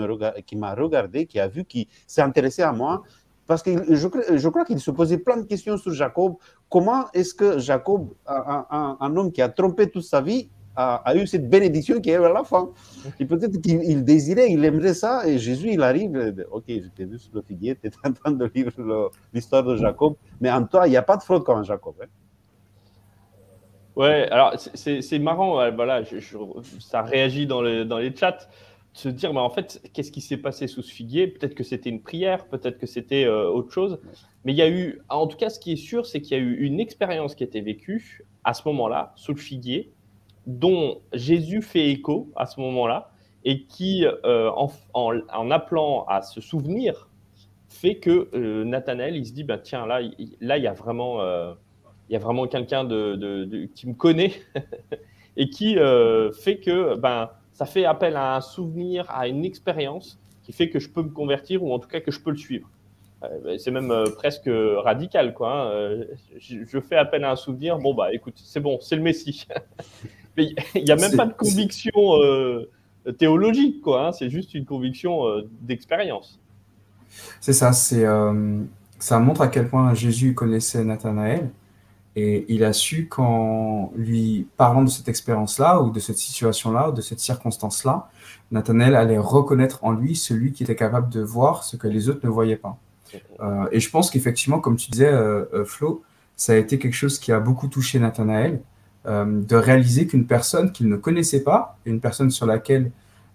m'a 0.57 0.75
regardé, 0.75 1.27
qui 1.27 1.39
a 1.41 1.49
vu, 1.49 1.65
qui 1.65 1.89
s'est 2.07 2.23
intéressé 2.23 2.63
à 2.63 2.73
moi. 2.73 3.03
Parce 3.47 3.63
que 3.63 3.71
je, 3.93 4.09
cr- 4.09 4.37
je 4.37 4.49
crois 4.49 4.65
qu'il 4.65 4.79
se 4.81 4.93
posait 4.93 5.19
plein 5.19 5.37
de 5.37 5.43
questions 5.43 5.77
sur 5.77 5.93
Jacob. 5.93 6.37
Comment 6.71 7.07
est-ce 7.13 7.35
que 7.35 7.59
Jacob, 7.59 8.11
un 8.27 9.17
homme 9.17 9.33
qui 9.33 9.43
a 9.43 9.49
trompé 9.49 9.91
toute 9.91 10.05
sa 10.05 10.21
vie, 10.21 10.49
a, 10.77 10.97
a 10.97 11.17
eu 11.17 11.27
cette 11.27 11.49
bénédiction 11.49 12.01
qui 12.01 12.11
est 12.11 12.17
à 12.17 12.29
la 12.33 12.45
fin 12.45 12.71
Et 13.21 13.27
peut-être 13.27 13.61
qu'il 13.61 13.83
il 13.85 14.05
désirait, 14.05 14.51
il 14.51 14.65
aimerait 14.65 14.95
ça, 14.95 15.27
et 15.29 15.39
Jésus, 15.39 15.71
il 15.73 15.83
arrive, 15.83 16.35
ok, 16.51 16.65
je 16.69 16.89
t'ai 16.89 17.05
vu 17.05 17.19
sur 17.19 17.31
le 17.35 17.43
figuier, 17.43 17.77
tu 17.77 17.89
es 17.89 17.91
en 18.05 18.13
train 18.13 18.33
de 18.33 18.51
lire 18.55 18.71
l'histoire 19.33 19.65
de 19.65 19.77
Jacob, 19.77 20.15
mais 20.41 20.51
en 20.51 20.65
toi, 20.65 20.87
il 20.87 20.91
n'y 20.91 20.97
a 20.97 21.03
pas 21.03 21.17
de 21.17 21.23
fraude 21.23 21.45
comme 21.45 21.65
Jacob. 21.65 21.95
hein. 22.03 22.07
Ouais, 23.95 24.27
alors 24.31 24.55
c'est- 24.59 25.19
marrant, 25.19 25.71
voilà, 25.73 26.03
je- 26.03 26.19
je- 26.19 26.37
ça 26.81 27.03
réagit 27.03 27.47
dans, 27.47 27.61
le- 27.61 27.85
dans 27.85 27.99
les 27.99 28.15
chats, 28.17 28.33
de 28.33 28.99
se 28.99 29.09
dire, 29.11 29.33
mais 29.35 29.41
en 29.41 29.51
fait, 29.51 29.83
qu'est-ce 29.93 30.11
qui 30.11 30.23
s'est 30.23 30.39
passé 30.39 30.67
sous 30.67 30.83
ce 30.83 30.93
figuier? 30.93 31.27
Peut-être 31.27 31.55
que 31.55 31.63
c'était 31.65 31.91
une 31.91 32.01
prière, 32.03 32.47
peut-être 32.49 32.79
que 32.79 32.87
c'était 32.87 33.25
euh, 33.25 33.49
autre 33.51 33.71
chose, 33.71 34.01
mais 34.45 34.53
il 34.53 34.57
y 34.57 34.63
a 34.63 34.69
eu, 34.71 35.01
en 35.11 35.27
tout 35.27 35.37
cas, 35.37 35.51
ce 35.51 35.59
qui 35.61 35.73
est 35.73 35.77
sûr, 35.77 36.07
c'est 36.07 36.23
qu'il 36.23 36.37
y 36.37 36.41
a 36.41 36.43
eu 36.43 36.55
une 36.61 36.81
expérience 36.81 37.35
qui 37.35 37.45
a 37.45 37.47
été 37.47 37.61
vécue 37.61 38.25
à 38.45 38.55
ce 38.55 38.63
moment-là, 38.69 39.13
sous 39.17 39.33
le 39.33 39.39
figuier, 39.39 39.93
dont 40.47 41.01
Jésus 41.13 41.63
fait 41.63 41.89
écho 41.91 42.31
à 42.37 42.47
ce 42.47 42.61
moment-là, 42.61 43.11
et 43.45 43.65
qui, 43.65 44.07
euh, 44.07 44.51
en, 44.95 45.51
appelant 45.51 46.05
à 46.09 46.23
se 46.23 46.41
souvenir, 46.41 47.09
fait 47.69 47.97
que 47.97 48.29
euh, 48.35 48.65
Nathanaël, 48.65 49.17
il 49.17 49.27
se 49.27 49.33
dit, 49.33 49.45
ben, 49.45 49.59
tiens, 49.59 49.87
là, 49.87 50.01
il, 50.03 50.37
là, 50.41 50.59
il 50.59 50.65
y 50.65 50.69
a 50.69 50.73
vraiment... 50.75 51.21
euh, 51.23 51.55
vraiment 52.19 52.47
quelqu'un 52.47 52.85
de, 52.85 53.67
qui 53.75 53.89
me 53.89 53.95
connaît 53.95 54.33
et 55.39 55.49
qui 55.49 55.79
euh, 55.79 56.31
fait 56.31 56.59
que 56.59 56.95
ben, 56.97 57.31
ça 57.55 57.65
fait 57.65 57.87
appel 57.87 58.17
à 58.17 58.37
un 58.37 58.41
souvenir, 58.43 59.07
à 59.09 59.29
une 59.29 59.45
expérience 59.47 60.19
qui 60.43 60.53
fait 60.53 60.69
que 60.69 60.79
je 60.79 60.91
peux 60.91 61.03
me 61.03 61.09
convertir 61.11 61.63
ou 61.65 61.73
en 61.73 61.79
tout 61.79 61.89
cas 61.89 62.01
que 62.01 62.11
je 62.11 62.21
peux 62.21 62.31
le 62.31 62.37
suivre. 62.37 62.69
Euh, 63.23 63.57
c'est 63.57 63.71
même 63.71 63.91
presque 64.17 64.51
radical, 64.85 65.33
quoi. 65.33 65.73
hein. 65.75 66.05
Je, 66.39 66.65
je 66.67 66.81
fais 66.81 66.97
appel 66.97 67.25
à 67.25 67.31
un 67.31 67.37
souvenir, 67.37 67.79
bon, 67.79 67.95
bah 67.95 68.13
écoute, 68.13 68.35
c'est 68.37 68.61
bon, 68.61 68.79
c'est 68.81 68.97
le 68.97 69.03
Messie. 69.03 69.47
Mais 70.37 70.55
il 70.75 70.85
n'y 70.85 70.91
a 70.91 70.97
même 70.97 71.17
pas 71.17 71.27
de 71.27 71.33
conviction 71.33 71.93
euh, 71.97 72.69
théologique, 73.19 73.81
quoi. 73.83 74.09
hein. 74.09 74.13
C'est 74.13 74.31
juste 74.31 74.55
une 74.55 74.65
conviction 74.65 75.27
euh, 75.27 75.49
d'expérience. 75.61 76.39
C'est 77.41 77.53
ça, 77.53 77.73
c'est, 77.73 78.05
euh, 78.05 78.63
ça 78.99 79.19
montre 79.19 79.43
à 79.43 79.49
quel 79.49 79.69
point 79.69 79.93
Jésus 79.95 80.35
connaissait 80.35 80.83
Nathanaël 80.85 81.51
et 82.15 82.45
il 82.49 82.63
a 82.65 82.73
su 82.73 83.07
qu'en 83.09 83.91
lui 83.97 84.47
parlant 84.57 84.83
de 84.85 84.91
cette 84.91 85.09
expérience-là 85.09 85.81
ou 85.81 85.91
de 85.91 85.99
cette 85.99 86.19
situation-là 86.19 86.91
ou 86.91 86.93
de 86.93 87.01
cette 87.01 87.21
circonstance-là, 87.21 88.11
Nathanaël 88.51 88.95
allait 88.97 89.19
reconnaître 89.19 89.83
en 89.83 89.93
lui 89.93 90.15
celui 90.15 90.53
qui 90.53 90.63
était 90.63 90.77
capable 90.77 91.09
de 91.09 91.23
voir 91.23 91.65
ce 91.65 91.77
que 91.77 91.89
les 91.89 92.11
autres 92.11 92.21
ne 92.25 92.31
voyaient 92.31 92.57
pas. 92.57 92.77
Euh, 93.41 93.67
et 93.73 93.81
je 93.81 93.91
pense 93.91 94.11
qu'effectivement, 94.11 94.61
comme 94.61 94.77
tu 94.77 94.91
disais, 94.91 95.11
euh, 95.11 95.65
Flo, 95.65 96.03
ça 96.37 96.53
a 96.53 96.57
été 96.57 96.79
quelque 96.79 96.95
chose 96.95 97.19
qui 97.19 97.33
a 97.33 97.41
beaucoup 97.41 97.69
touché 97.69 97.99
Nathanaël, 97.99 98.61
de 99.05 99.57
réaliser 99.57 100.07
qu'une 100.07 100.27
personne 100.27 100.71
qu'il 100.71 100.89
ne 100.89 100.97
connaissait 100.97 101.43
pas, 101.43 101.77
une 101.87 102.01
personne 102.01 102.31
sur 102.31 102.47
laquelle 102.47 102.93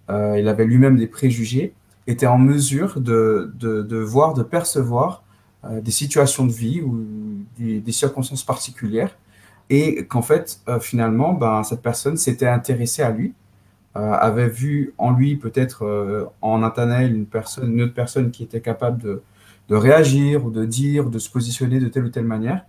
euh, 0.10 0.40
il 0.40 0.48
avait 0.48 0.66
lui-même 0.66 0.98
des 0.98 1.08
préjugés, 1.08 1.74
était 2.08 2.28
en 2.28 2.38
mesure 2.38 3.02
de, 3.02 3.52
de, 3.56 3.98
voir, 3.98 4.34
de 4.34 4.44
percevoir 4.44 5.24
euh, 5.66 5.82
des 5.82 5.92
situations 5.92 6.46
de 6.46 6.54
vie 6.54 6.82
ou 6.82 7.06
des, 7.58 7.92
circonstances 7.92 8.44
particulières, 8.44 9.18
et 9.70 10.06
qu'en 10.06 10.22
fait, 10.22 10.62
euh, 10.70 10.80
finalement, 10.80 11.34
ben, 11.34 11.64
cette 11.64 11.82
personne 11.82 12.16
s'était 12.16 12.48
intéressée 12.48 13.02
à 13.02 13.12
lui, 13.12 13.34
euh, 13.98 14.14
avait 14.14 14.48
vu 14.48 14.94
en 14.98 15.12
lui 15.12 15.38
peut-être 15.38 15.84
euh, 15.84 16.26
en 16.42 16.60
Nathanaël 16.60 17.16
une 17.16 17.26
une 17.64 17.82
autre 17.82 17.94
personne 17.96 18.30
qui 18.30 18.44
était 18.44 18.62
capable 18.62 19.02
de, 19.02 19.24
de 19.70 19.76
réagir 19.76 20.46
ou 20.46 20.52
de 20.52 20.66
dire, 20.66 21.10
de 21.10 21.18
se 21.18 21.30
positionner 21.32 21.80
de 21.80 21.88
telle 21.88 22.06
ou 22.06 22.10
telle 22.10 22.26
manière. 22.26 22.64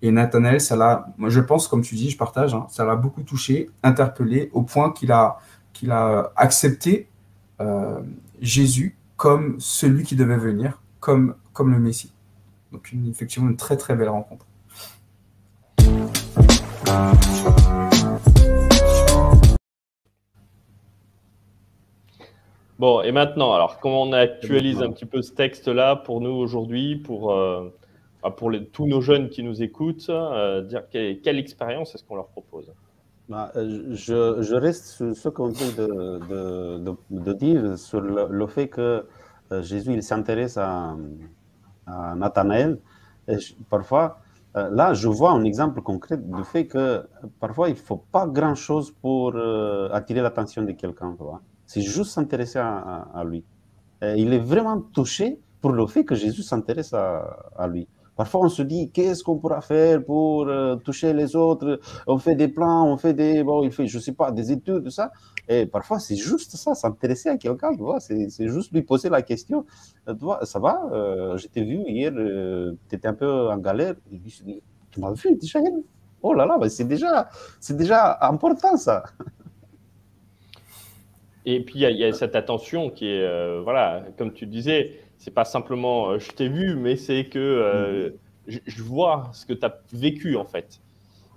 Et 0.00 0.12
Nathanaël, 0.12 0.60
ça 0.60 0.76
l'a, 0.76 1.06
moi 1.16 1.28
je 1.28 1.40
pense, 1.40 1.66
comme 1.66 1.82
tu 1.82 1.96
dis, 1.96 2.10
je 2.10 2.16
partage, 2.16 2.54
hein, 2.54 2.66
ça 2.70 2.84
l'a 2.84 2.94
beaucoup 2.94 3.22
touché, 3.22 3.68
interpellé, 3.82 4.48
au 4.52 4.62
point 4.62 4.92
qu'il 4.92 5.10
a, 5.10 5.38
qu'il 5.72 5.90
a 5.90 6.32
accepté 6.36 7.08
euh, 7.60 8.00
Jésus 8.40 8.96
comme 9.16 9.56
celui 9.58 10.04
qui 10.04 10.14
devait 10.14 10.36
venir, 10.36 10.80
comme, 11.00 11.34
comme 11.52 11.72
le 11.72 11.80
Messie. 11.80 12.12
Donc 12.70 12.92
effectivement 13.08 13.48
une 13.50 13.56
très 13.56 13.76
très 13.76 13.96
belle 13.96 14.10
rencontre. 14.10 14.46
Bon, 22.78 23.02
et 23.02 23.10
maintenant, 23.10 23.52
alors, 23.54 23.80
comment 23.80 24.02
on 24.02 24.12
actualise 24.12 24.80
un 24.82 24.92
petit 24.92 25.06
peu 25.06 25.20
ce 25.20 25.32
texte-là 25.32 25.96
pour 25.96 26.20
nous 26.20 26.30
aujourd'hui, 26.30 26.94
pour, 26.94 27.32
euh, 27.32 27.74
pour 28.36 28.50
les, 28.50 28.66
tous 28.66 28.86
nos 28.86 29.00
jeunes 29.00 29.28
qui 29.28 29.42
nous 29.42 29.62
écoutent, 29.62 30.06
euh, 30.10 30.62
dire 30.62 30.88
quelle, 30.90 31.38
expérience 31.38 31.94
est-ce 31.94 32.04
qu'on 32.04 32.16
leur 32.16 32.28
propose? 32.28 32.72
Bah, 33.28 33.52
euh, 33.56 33.88
je, 33.92 34.54
reste 34.54 34.84
sur 34.84 35.14
ce 35.14 35.28
qu'on 35.28 35.48
vient 35.48 35.68
de, 35.76 37.32
dire, 37.34 37.78
sur 37.78 38.00
le, 38.00 38.46
fait 38.46 38.68
que 38.68 39.06
Jésus 39.60 39.92
il 39.92 40.02
s'intéresse 40.02 40.56
à, 40.56 40.96
Nathanaël. 42.16 42.78
Parfois, 43.70 44.18
là, 44.54 44.94
je 44.94 45.08
vois 45.08 45.30
un 45.30 45.44
exemple 45.44 45.80
concret 45.82 46.18
du 46.18 46.44
fait 46.44 46.66
que 46.66 47.06
parfois, 47.40 47.68
il 47.68 47.74
ne 47.74 47.78
faut 47.78 48.02
pas 48.10 48.26
grand-chose 48.26 48.90
pour 48.90 49.36
attirer 49.92 50.20
l'attention 50.20 50.62
de 50.62 50.72
quelqu'un. 50.72 51.16
C'est 51.66 51.82
juste 51.82 52.10
s'intéresser 52.12 52.58
à, 52.58 53.22
lui. 53.24 53.44
il 54.02 54.32
est 54.32 54.38
vraiment 54.38 54.80
touché 54.80 55.38
pour 55.60 55.72
le 55.72 55.86
fait 55.86 56.04
que 56.04 56.14
Jésus 56.14 56.42
s'intéresse 56.42 56.94
à, 56.94 57.66
lui. 57.68 57.86
Parfois, 58.18 58.40
on 58.46 58.48
se 58.48 58.62
dit, 58.62 58.90
qu'est-ce 58.90 59.22
qu'on 59.22 59.38
pourra 59.38 59.60
faire 59.60 60.04
pour 60.04 60.48
euh, 60.48 60.74
toucher 60.74 61.12
les 61.12 61.36
autres? 61.36 61.80
On 62.08 62.18
fait 62.18 62.34
des 62.34 62.48
plans, 62.48 62.84
on 62.92 62.96
fait 62.96 63.14
des, 63.14 63.44
bon, 63.44 63.62
il 63.62 63.70
fait, 63.70 63.86
je 63.86 64.00
sais 64.00 64.12
pas, 64.12 64.32
des 64.32 64.50
études, 64.50 64.82
tout 64.82 64.90
ça. 64.90 65.12
Et 65.48 65.66
parfois, 65.66 66.00
c'est 66.00 66.16
juste 66.16 66.56
ça, 66.56 66.74
s'intéresser 66.74 67.28
à 67.28 67.36
quelqu'un, 67.36 67.70
tu 67.76 67.82
vois. 67.82 68.00
C'est 68.00 68.48
juste 68.48 68.72
lui 68.72 68.82
poser 68.82 69.08
la 69.08 69.22
question. 69.22 69.64
Euh, 70.08 70.14
ça 70.42 70.58
va? 70.58 70.82
Euh, 70.92 71.38
Je 71.38 71.46
t'ai 71.46 71.62
vu 71.62 71.78
hier, 71.86 72.12
tu 72.88 72.96
étais 72.96 73.06
un 73.06 73.14
peu 73.14 73.48
en 73.48 73.58
galère. 73.58 73.94
Tu 74.90 75.00
m'as 75.00 75.12
vu 75.12 75.36
déjà 75.36 75.60
Oh 76.20 76.34
là 76.34 76.44
là, 76.44 76.58
c'est 76.68 76.88
déjà, 76.88 77.28
déjà 77.70 78.18
important 78.20 78.76
ça. 78.76 79.04
Et 81.46 81.64
puis, 81.64 81.80
il 81.80 81.96
y, 81.96 82.04
a 82.04 82.12
cette 82.12 82.36
attention 82.36 82.90
qui 82.90 83.06
est, 83.06 83.22
euh, 83.22 83.62
voilà, 83.62 84.02
comme 84.18 84.32
tu 84.32 84.44
disais, 84.44 85.00
c'est 85.18 85.32
pas 85.32 85.44
simplement 85.44 86.10
euh, 86.10 86.18
je 86.18 86.30
t'ai 86.30 86.48
vu, 86.48 86.76
mais 86.76 86.96
c'est 86.96 87.26
que 87.26 87.38
euh, 87.38 88.10
mm-hmm. 88.48 88.60
je, 88.66 88.82
vois 88.82 89.30
ce 89.32 89.46
que 89.46 89.52
tu 89.52 89.66
as 89.66 89.80
vécu, 89.92 90.36
en 90.36 90.44
fait. 90.44 90.80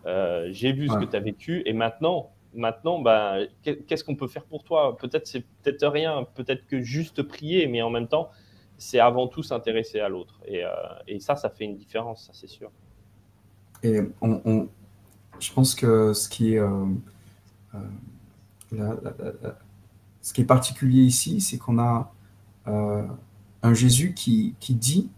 J'ai 0.06 0.72
vu 0.72 0.88
ce 0.88 0.98
que 0.98 1.06
tu 1.06 1.16
as 1.16 1.20
vécu, 1.20 1.62
et 1.66 1.74
maintenant, 1.74 2.32
maintenant 2.56 3.00
bah, 3.00 3.38
qu'est-ce 3.64 4.04
qu'on 4.04 4.16
peut 4.16 4.28
faire 4.28 4.46
pour 4.46 4.64
toi? 4.64 4.98
Peut-être 4.98 5.28
c'est 5.28 5.42
peut-être 5.62 5.88
rien, 5.88 6.26
peut-être 6.36 6.66
que 6.66 6.82
juste 6.82 7.22
prier, 7.22 7.68
mais 7.68 7.82
en 7.82 7.90
même 7.90 8.08
temps, 8.08 8.32
c'est 8.78 9.00
avant 9.00 9.28
tout 9.28 9.44
s'intéresser 9.44 10.00
à 10.00 10.10
l'autre. 10.10 10.42
Et, 10.48 10.64
et, 11.08 11.20
ça, 11.20 11.36
ça 11.36 11.50
fait 11.50 11.66
une 11.66 11.76
différence, 11.76 12.26
ça 12.26 12.32
c'est 12.34 12.48
sûr. 12.48 12.72
Et 13.84 14.00
on, 14.22 14.68
je 15.40 15.54
pense 15.54 15.76
que 15.76 16.14
ce 16.14 16.28
qui 16.30 16.56
est 16.56 16.62
la, 18.72 18.96
ce 20.22 20.34
qui 20.34 20.42
est 20.42 20.46
particulier 20.46 21.02
ici, 21.02 21.42
c'est 21.42 21.58
qu'on 21.58 21.80
a 21.80 22.14
euh, 22.68 23.04
un 23.64 23.74
Jésus 23.74 24.14
qui, 24.14 24.56
qui 24.60 24.76
dit 24.76 25.10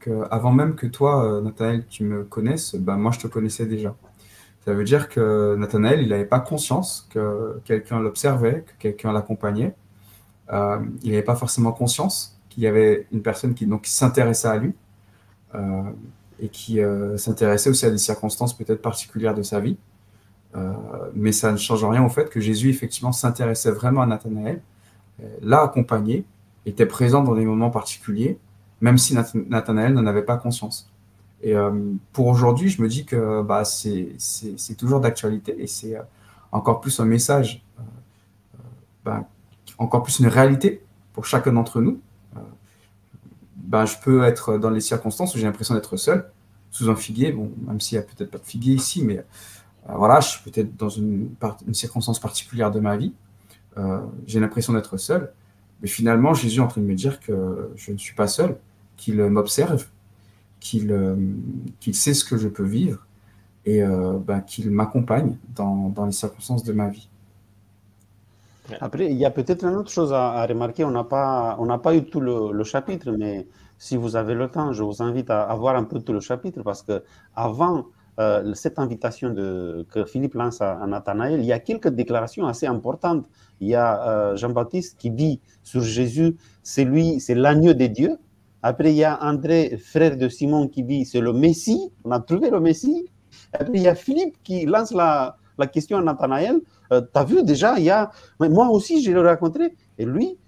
qu'avant 0.00 0.52
même 0.52 0.74
que 0.74 0.86
toi, 0.86 1.24
euh, 1.24 1.40
Nathanaël, 1.40 1.86
tu 1.88 2.04
me 2.04 2.24
connaisses, 2.24 2.74
ben, 2.74 2.96
moi, 2.96 3.12
je 3.12 3.20
te 3.20 3.26
connaissais 3.26 3.66
déjà. 3.66 3.94
Ça 4.64 4.74
veut 4.74 4.84
dire 4.84 5.08
que 5.08 5.56
Nathanaël, 5.56 6.02
il 6.02 6.08
n'avait 6.08 6.24
pas 6.24 6.40
conscience 6.40 7.06
que 7.10 7.60
quelqu'un 7.64 8.00
l'observait, 8.00 8.64
que 8.66 8.72
quelqu'un 8.78 9.12
l'accompagnait. 9.12 9.74
Euh, 10.52 10.78
il 11.02 11.10
n'avait 11.10 11.22
pas 11.22 11.36
forcément 11.36 11.72
conscience 11.72 12.38
qu'il 12.48 12.62
y 12.62 12.66
avait 12.66 13.06
une 13.12 13.22
personne 13.22 13.54
qui, 13.54 13.68
s'intéressait 13.84 14.48
à 14.48 14.58
lui 14.58 14.74
et 16.38 16.48
qui 16.48 16.80
s'intéressait 17.16 17.70
aussi 17.70 17.86
à 17.86 17.90
des 17.90 17.98
circonstances 17.98 18.56
peut-être 18.56 18.82
particulières 18.82 19.34
de 19.34 19.42
sa 19.42 19.60
vie. 19.60 19.76
Euh, 20.54 20.72
mais 21.14 21.32
ça 21.32 21.50
ne 21.52 21.56
change 21.56 21.84
rien 21.84 22.04
au 22.04 22.08
fait 22.08 22.28
que 22.28 22.40
Jésus, 22.40 22.68
effectivement, 22.70 23.12
s'intéressait 23.12 23.70
vraiment 23.70 24.02
à 24.02 24.06
Nathanaël, 24.06 24.60
euh, 25.22 25.26
l'a 25.40 25.62
accompagné, 25.62 26.24
était 26.66 26.86
présent 26.86 27.22
dans 27.22 27.34
des 27.34 27.44
moments 27.44 27.70
particuliers, 27.70 28.38
même 28.80 28.98
si 28.98 29.14
Nathanaël 29.14 29.94
n'en 29.94 30.06
avait 30.06 30.22
pas 30.22 30.36
conscience. 30.36 30.90
Et 31.42 31.54
euh, 31.54 31.72
pour 32.12 32.28
aujourd'hui, 32.28 32.68
je 32.68 32.80
me 32.82 32.88
dis 32.88 33.04
que 33.04 33.42
bah, 33.42 33.64
c'est 33.64 34.16
toujours 34.78 35.00
d'actualité 35.00 35.56
et 35.60 35.66
c'est 35.66 35.96
encore 36.52 36.80
plus 36.80 37.00
un 37.00 37.04
message, 37.04 37.64
bah, 39.04 39.24
encore 39.78 40.02
plus 40.02 40.20
une 40.20 40.28
réalité 40.28 40.82
pour 41.12 41.26
chacun 41.26 41.52
d'entre 41.52 41.80
nous. 41.80 42.00
Bah, 43.56 43.86
je 43.86 43.96
peux 44.02 44.24
être 44.24 44.58
dans 44.58 44.70
les 44.70 44.80
circonstances 44.80 45.34
où 45.34 45.38
j'ai 45.38 45.44
l'impression 45.44 45.74
d'être 45.74 45.96
seul, 45.96 46.30
sous 46.70 46.90
un 46.90 46.96
figuier, 46.96 47.32
bon, 47.32 47.50
même 47.66 47.80
s'il 47.80 47.96
n'y 47.96 48.04
a 48.04 48.06
peut-être 48.06 48.30
pas 48.30 48.38
de 48.38 48.44
figuier 48.44 48.74
ici, 48.74 49.02
mais 49.02 49.18
euh, 49.88 49.94
voilà, 49.94 50.20
je 50.20 50.28
suis 50.28 50.50
peut-être 50.50 50.76
dans 50.76 50.88
une, 50.88 51.30
circonstance 51.72 52.20
particulière 52.20 52.70
de 52.70 52.80
ma 52.80 52.96
vie, 52.96 53.14
euh, 53.78 54.00
j'ai 54.26 54.40
l'impression 54.40 54.74
d'être 54.74 54.96
seul, 54.98 55.32
mais 55.82 55.88
finalement, 55.88 56.32
Jésus 56.32 56.60
est 56.60 56.62
en 56.62 56.68
train 56.68 56.80
de 56.80 56.86
me 56.86 56.94
dire 56.94 57.20
que 57.20 57.72
je 57.74 57.92
ne 57.92 57.98
suis 57.98 58.14
pas 58.14 58.28
seul, 58.28 58.56
qu'il 58.96 59.22
m'observe, 59.24 59.86
qu'il 60.60 60.94
qu'il 61.80 61.94
sait 61.94 62.14
ce 62.14 62.24
que 62.24 62.36
je 62.38 62.48
peux 62.48 62.64
vivre 62.64 63.04
et 63.66 63.82
euh, 63.82 64.18
ben, 64.18 64.40
qu'il 64.40 64.70
m'accompagne 64.70 65.36
dans, 65.54 65.88
dans, 65.88 66.06
les 66.06 66.12
circonstances 66.12 66.64
de 66.64 66.72
ma 66.72 66.88
vie. 66.88 67.08
Après, 68.80 69.10
il 69.10 69.16
y 69.18 69.24
a 69.24 69.30
peut-être 69.30 69.64
une 69.64 69.74
autre 69.74 69.90
chose 69.90 70.12
à, 70.12 70.46
remarquer. 70.46 70.84
On 70.84 70.90
n'a 70.92 71.04
pas, 71.04 71.58
pas 71.82 71.94
eu 71.96 72.04
tout 72.04 72.20
le, 72.20 72.64
chapitre, 72.64 73.10
mais 73.12 73.46
si 73.76 73.96
vous 73.96 74.14
avez 74.14 74.34
le 74.34 74.48
temps, 74.48 74.72
je 74.72 74.84
vous 74.84 75.02
invite 75.02 75.30
à, 75.30 75.42
à 75.42 75.54
voir 75.56 75.74
un 75.76 75.84
peu 75.84 76.00
tout 76.00 76.12
le 76.12 76.20
chapitre 76.20 76.62
parce 76.62 76.82
que 76.82 77.02
avant 77.34 77.86
euh, 78.20 78.52
cette 78.52 78.78
invitation 78.78 79.30
de, 79.30 79.86
que 79.90 80.04
Philippe 80.04 80.34
lance 80.34 80.60
à, 80.60 80.86
Nathanaël, 80.86 81.40
il 81.40 81.46
y 81.46 81.52
a 81.52 81.58
quelques 81.58 81.88
déclarations 81.88 82.46
assez 82.46 82.66
importantes. 82.66 83.26
Il 83.60 83.68
y 83.68 83.74
a 83.74 84.06
euh, 84.06 84.36
Jean-Baptiste 84.36 84.98
qui 84.98 85.10
dit 85.10 85.40
sur 85.62 85.80
Jésus, 85.80 86.36
c'est 86.62 86.84
lui, 86.84 87.20
c'est 87.20 87.34
l'agneau 87.34 87.72
de 87.72 87.86
Dieu. 87.86 88.18
Après, 88.62 88.92
il 88.92 88.96
y 88.96 89.04
a 89.04 89.18
André, 89.24 89.78
frère 89.78 90.16
de 90.16 90.28
Simon, 90.28 90.68
qui 90.68 90.82
dit, 90.82 91.06
c'est 91.06 91.20
le 91.20 91.32
Messie, 91.32 91.90
on 92.04 92.10
a 92.10 92.20
trouvé 92.20 92.50
le 92.50 92.60
Messie. 92.60 93.08
Après, 93.52 93.72
il 93.74 93.82
y 93.82 93.88
a 93.88 93.94
Philippe 93.94 94.42
qui 94.42 94.66
lance 94.66 94.92
la, 94.92 95.38
question 95.72 95.96
à 95.96 96.02
Nathanaël, 96.02 96.60
euh, 96.92 97.00
tu 97.00 97.18
as 97.18 97.24
vu 97.24 97.42
déjà, 97.44 97.78
il 97.78 97.84
y 97.84 97.90
a, 97.90 98.10
mais 98.40 98.48
moi 98.48 98.68
aussi, 98.68 99.02
je 99.02 99.10
l'ai 99.10 99.20
rencontré. 99.20 99.74
Et 99.96 100.04
lui, 100.04 100.38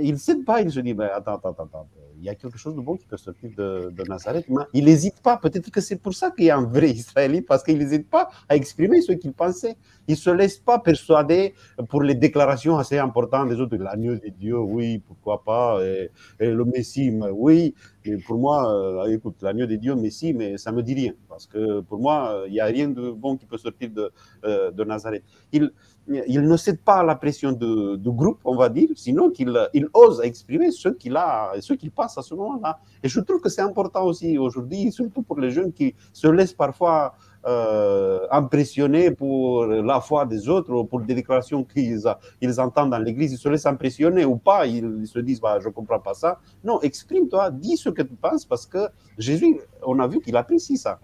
il 0.00 0.12
ne 0.12 0.18
sait 0.18 0.42
pas, 0.42 0.60
il 0.60 0.70
se 0.70 0.80
dit, 0.80 0.96
attends, 1.00 1.36
attends, 1.36 1.50
attends, 1.50 1.88
il 2.20 2.26
y 2.26 2.28
a 2.28 2.34
quelque 2.34 2.58
chose 2.58 2.76
de 2.76 2.80
bon 2.80 2.96
qui 2.96 3.06
peut 3.06 3.16
sortir 3.16 3.50
de, 3.56 3.90
Nazareth. 4.08 4.46
Mais 4.48 4.64
il 4.74 4.84
n'hésite 4.84 5.20
pas. 5.22 5.36
Peut-être 5.38 5.70
que 5.70 5.80
c'est 5.80 5.96
pour 5.96 6.14
ça 6.14 6.30
qu'il 6.30 6.44
y 6.46 6.50
a 6.50 6.56
un 6.56 6.66
vrai 6.66 6.90
Israélite, 7.02 7.46
parce 7.46 7.62
qu'il 7.62 7.78
n'hésite 7.78 8.08
pas 8.10 8.28
à 8.48 8.56
exprimer 8.56 9.00
ce 9.00 9.12
qu'il 9.12 9.32
pensait. 9.32 9.76
Il 10.06 10.12
ne 10.12 10.16
se 10.16 10.30
laisse 10.30 10.58
pas 10.58 10.78
persuader 10.78 11.54
pour 11.88 12.02
les 12.02 12.14
déclarations 12.14 12.76
assez 12.76 12.98
importantes 12.98 13.48
des 13.48 13.58
autres. 13.60 13.76
L'agneau 13.76 14.16
de 14.16 14.28
Dieu, 14.28 14.58
oui, 14.58 14.98
pourquoi 14.98 15.42
pas. 15.42 15.80
Et, 15.84 16.10
le 16.38 16.64
Messie, 16.64 17.10
oui. 17.32 17.74
Et 18.04 18.16
pour 18.16 18.38
moi, 18.38 18.56
euh, 18.72 19.12
écoute, 19.12 19.36
l'agneau 19.42 19.66
de 19.66 19.76
Dieu, 19.76 19.94
Messie, 19.94 20.32
mais 20.34 20.58
ça 20.58 20.70
ne 20.72 20.76
me 20.76 20.82
dit 20.82 20.94
rien. 20.94 21.12
Parce 21.28 21.46
que 21.46 21.80
pour 21.80 21.98
moi, 21.98 22.44
il 22.46 22.52
n'y 22.52 22.60
a 22.60 22.66
rien 22.66 22.88
de 22.88 23.10
bon 23.10 23.36
qui 23.36 23.46
peut 23.46 23.58
sortir 23.58 23.90
de, 23.90 24.10
euh, 24.44 24.70
de 24.70 24.84
Nazareth. 24.84 25.24
Il, 25.52 25.70
il 26.08 26.42
ne 26.42 26.56
cède 26.56 26.80
pas 26.80 26.96
à 26.96 27.04
la 27.04 27.14
pression 27.14 27.52
de, 27.52 27.96
groupe, 28.10 28.40
on 28.44 28.56
va 28.56 28.68
dire, 28.68 28.88
sinon 28.96 29.30
qu'il 29.30 29.56
il 29.72 29.88
ose 29.94 30.20
exprimer 30.22 30.70
ce 30.70 30.88
qu'il 30.88 31.16
a, 31.16 31.52
ce 31.60 31.72
qu'il 31.74 31.90
passe 32.10 32.18
à 32.18 32.28
ce 32.28 32.34
moment-là. 32.34 32.78
Et 33.02 33.08
je 33.08 33.20
trouve 33.20 33.40
que 33.40 33.48
c'est 33.48 33.62
important 33.62 34.04
aussi 34.04 34.38
aujourd'hui, 34.38 34.92
surtout 34.92 35.22
pour 35.22 35.38
les 35.38 35.50
jeunes 35.50 35.72
qui 35.72 35.94
se 36.12 36.26
laissent 36.26 36.52
parfois 36.52 37.14
euh, 37.46 38.26
impressionner 38.30 39.10
pour 39.10 39.66
la 39.66 40.00
foi 40.00 40.26
des 40.26 40.48
autres 40.48 40.72
ou 40.72 40.84
pour 40.84 41.00
des 41.00 41.14
déclarations 41.14 41.64
qu'ils 41.64 42.02
ils 42.40 42.60
entendent 42.60 42.90
dans 42.90 42.98
l'église, 42.98 43.32
ils 43.32 43.38
se 43.38 43.48
laissent 43.48 43.66
impressionner 43.66 44.24
ou 44.24 44.36
pas, 44.36 44.66
ils, 44.66 45.06
se 45.06 45.18
disent 45.18 45.40
bah, 45.40 45.58
je 45.60 45.68
ne 45.68 45.72
comprends 45.72 46.00
pas 46.00 46.14
ça. 46.14 46.38
Non, 46.64 46.80
exprime-toi, 46.80 47.50
dis 47.50 47.76
ce 47.76 47.88
que 47.88 48.02
tu 48.02 48.14
penses 48.14 48.44
parce 48.44 48.66
que 48.66 48.88
Jésus, 49.18 49.60
on 49.82 49.98
a 50.00 50.06
vu 50.06 50.20
qu'il 50.20 50.36
apprécie 50.36 50.76
ça. 50.76 50.98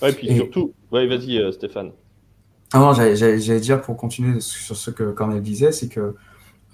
Oui, 0.00 0.12
puis 0.12 0.34
surtout, 0.36 0.72
ouais, 0.92 1.06
vas-y 1.06 1.38
euh, 1.38 1.50
Stéphane. 1.50 1.90
Ah 2.72 2.80
non, 2.80 2.92
j'allais 2.92 3.60
dire 3.60 3.80
pour 3.80 3.96
continuer 3.96 4.40
sur 4.40 4.76
ce 4.76 4.90
que 4.90 5.10
Cornel 5.12 5.40
disait, 5.40 5.72
c'est 5.72 5.88
que 5.88 6.14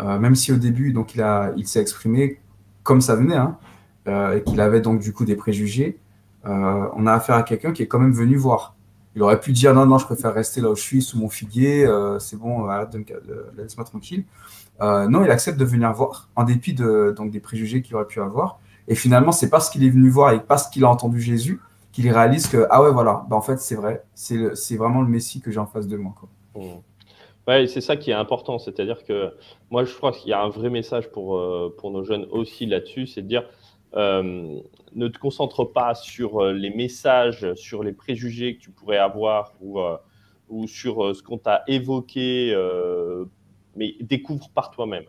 euh, 0.00 0.18
même 0.18 0.34
si 0.34 0.52
au 0.52 0.56
début, 0.56 0.92
donc 0.92 1.14
il 1.14 1.22
a, 1.22 1.52
il 1.56 1.66
s'est 1.68 1.80
exprimé 1.80 2.40
comme 2.84 3.00
ça 3.00 3.16
venait, 3.16 3.36
hein, 3.36 3.58
euh, 4.06 4.36
et 4.36 4.44
qu'il 4.44 4.60
avait 4.60 4.80
donc 4.80 5.00
du 5.00 5.12
coup 5.12 5.24
des 5.24 5.34
préjugés, 5.34 5.98
euh, 6.46 6.86
on 6.94 7.06
a 7.06 7.12
affaire 7.12 7.34
à 7.34 7.42
quelqu'un 7.42 7.72
qui 7.72 7.82
est 7.82 7.88
quand 7.88 7.98
même 7.98 8.12
venu 8.12 8.36
voir. 8.36 8.76
Il 9.16 9.22
aurait 9.22 9.40
pu 9.40 9.50
dire 9.52 9.74
non, 9.74 9.86
non, 9.86 9.98
je 9.98 10.04
préfère 10.06 10.32
rester 10.32 10.60
là 10.60 10.70
où 10.70 10.76
je 10.76 10.82
suis, 10.82 11.02
sous 11.02 11.18
mon 11.18 11.28
figuier, 11.28 11.88
c'est 12.18 12.36
bon, 12.36 12.66
laisse-moi 13.56 13.84
tranquille. 13.84 14.24
non, 14.80 15.24
il 15.24 15.30
accepte 15.30 15.56
de 15.56 15.64
venir 15.64 15.92
voir, 15.92 16.28
en 16.34 16.42
dépit 16.42 16.74
donc, 16.74 17.30
des 17.30 17.38
préjugés 17.38 17.80
qu'il 17.80 17.94
aurait 17.94 18.06
pu 18.06 18.20
avoir. 18.20 18.58
Et 18.88 18.96
finalement, 18.96 19.30
c'est 19.30 19.48
parce 19.48 19.70
qu'il 19.70 19.84
est 19.84 19.90
venu 19.90 20.08
voir 20.08 20.32
et 20.32 20.40
parce 20.40 20.68
qu'il 20.68 20.84
a 20.84 20.88
entendu 20.88 21.20
Jésus 21.20 21.60
qu'il 21.94 22.10
réalise 22.10 22.48
que, 22.48 22.66
ah 22.70 22.82
ouais, 22.82 22.90
voilà, 22.90 23.24
bah 23.30 23.36
en 23.36 23.40
fait, 23.40 23.60
c'est 23.60 23.76
vrai, 23.76 24.02
c'est 24.14 24.76
vraiment 24.76 25.00
le 25.00 25.06
Messie 25.08 25.40
que 25.40 25.52
j'ai 25.52 25.60
en 25.60 25.66
face 25.66 25.86
de 25.86 25.96
moi. 25.96 26.12
Mmh. 26.56 26.60
Ouais, 27.46 27.66
c'est 27.66 27.80
ça 27.82 27.96
qui 27.96 28.10
est 28.10 28.14
important. 28.14 28.58
C'est-à-dire 28.58 29.04
que 29.04 29.34
moi, 29.70 29.84
je 29.84 29.94
crois 29.94 30.12
qu'il 30.12 30.30
y 30.30 30.32
a 30.32 30.40
un 30.42 30.48
vrai 30.48 30.70
message 30.70 31.10
pour, 31.10 31.36
euh, 31.36 31.74
pour 31.78 31.90
nos 31.90 32.02
jeunes 32.02 32.26
aussi 32.30 32.66
là-dessus, 32.66 33.06
c'est 33.06 33.22
de 33.22 33.28
dire 33.28 33.44
ne 33.96 35.06
te 35.08 35.18
concentre 35.18 35.64
pas 35.64 35.94
sur 35.94 36.44
les 36.52 36.70
messages, 36.70 37.54
sur 37.54 37.84
les 37.84 37.92
préjugés 37.92 38.56
que 38.56 38.60
tu 38.60 38.70
pourrais 38.72 38.96
avoir 38.98 39.54
ou, 39.60 39.78
ou 40.48 40.66
sur 40.66 41.14
ce 41.14 41.22
qu'on 41.22 41.38
t'a 41.38 41.62
évoqué, 41.68 42.52
mais 43.76 43.94
découvre 44.00 44.50
par 44.52 44.72
toi-même. 44.72 45.04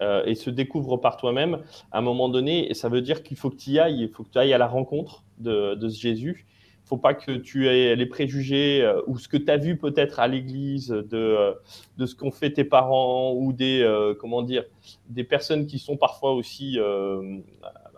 et 0.00 0.34
se 0.34 0.48
découvre 0.48 0.96
par 0.96 1.18
toi-même, 1.18 1.62
à 1.92 1.98
un 1.98 2.00
moment 2.00 2.30
donné, 2.30 2.70
et 2.70 2.74
ça 2.74 2.88
veut 2.88 3.02
dire 3.02 3.22
qu'il 3.22 3.36
faut 3.36 3.50
que 3.50 3.56
tu 3.56 3.72
y 3.72 3.78
ailles, 3.78 4.00
il 4.00 4.08
faut 4.08 4.24
que 4.24 4.30
tu 4.30 4.38
ailles 4.38 4.54
à 4.54 4.58
la 4.58 4.68
rencontre 4.68 5.24
de, 5.36 5.74
de 5.74 5.88
ce 5.90 6.00
Jésus 6.00 6.46
faut 6.84 6.98
pas 6.98 7.14
que 7.14 7.32
tu 7.32 7.68
aies 7.68 7.96
les 7.96 8.06
préjugés 8.06 8.82
euh, 8.82 9.00
ou 9.06 9.18
ce 9.18 9.28
que 9.28 9.36
tu 9.36 9.50
as 9.50 9.56
vu 9.56 9.76
peut-être 9.76 10.20
à 10.20 10.28
l'église 10.28 10.88
de, 10.88 11.06
euh, 11.12 11.54
de 11.96 12.06
ce 12.06 12.14
qu'ont 12.14 12.30
fait 12.30 12.52
tes 12.52 12.64
parents 12.64 13.32
ou 13.32 13.52
des, 13.52 13.80
euh, 13.80 14.14
comment 14.14 14.42
dire, 14.42 14.64
des 15.08 15.24
personnes 15.24 15.66
qui 15.66 15.78
sont 15.78 15.96
parfois 15.96 16.32
aussi 16.32 16.78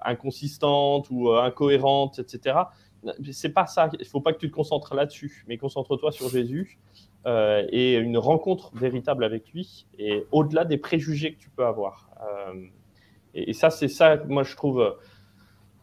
inconsistantes 0.02 1.08
ou 1.10 1.30
incohérentes, 1.32 2.20
etc. 2.20 2.58
C'est 3.32 3.52
pas 3.52 3.66
ça. 3.66 3.90
Il 3.98 4.06
faut 4.06 4.20
pas 4.20 4.32
que 4.32 4.38
tu 4.38 4.48
te 4.48 4.54
concentres 4.54 4.94
là-dessus, 4.94 5.44
mais 5.48 5.58
concentre-toi 5.58 6.12
sur 6.12 6.28
Jésus 6.28 6.78
et 7.26 7.96
une 7.96 8.18
rencontre 8.18 8.70
véritable 8.76 9.24
avec 9.24 9.50
lui 9.52 9.86
et 9.98 10.24
au-delà 10.30 10.64
des 10.64 10.78
préjugés 10.78 11.34
que 11.34 11.40
tu 11.40 11.50
peux 11.50 11.66
avoir. 11.66 12.08
et, 13.34 13.50
et, 13.50 13.52
ça, 13.52 13.70
c'est 13.70 13.88
ça, 13.88 14.16
moi, 14.28 14.44
je 14.44 14.54
trouve 14.54 14.96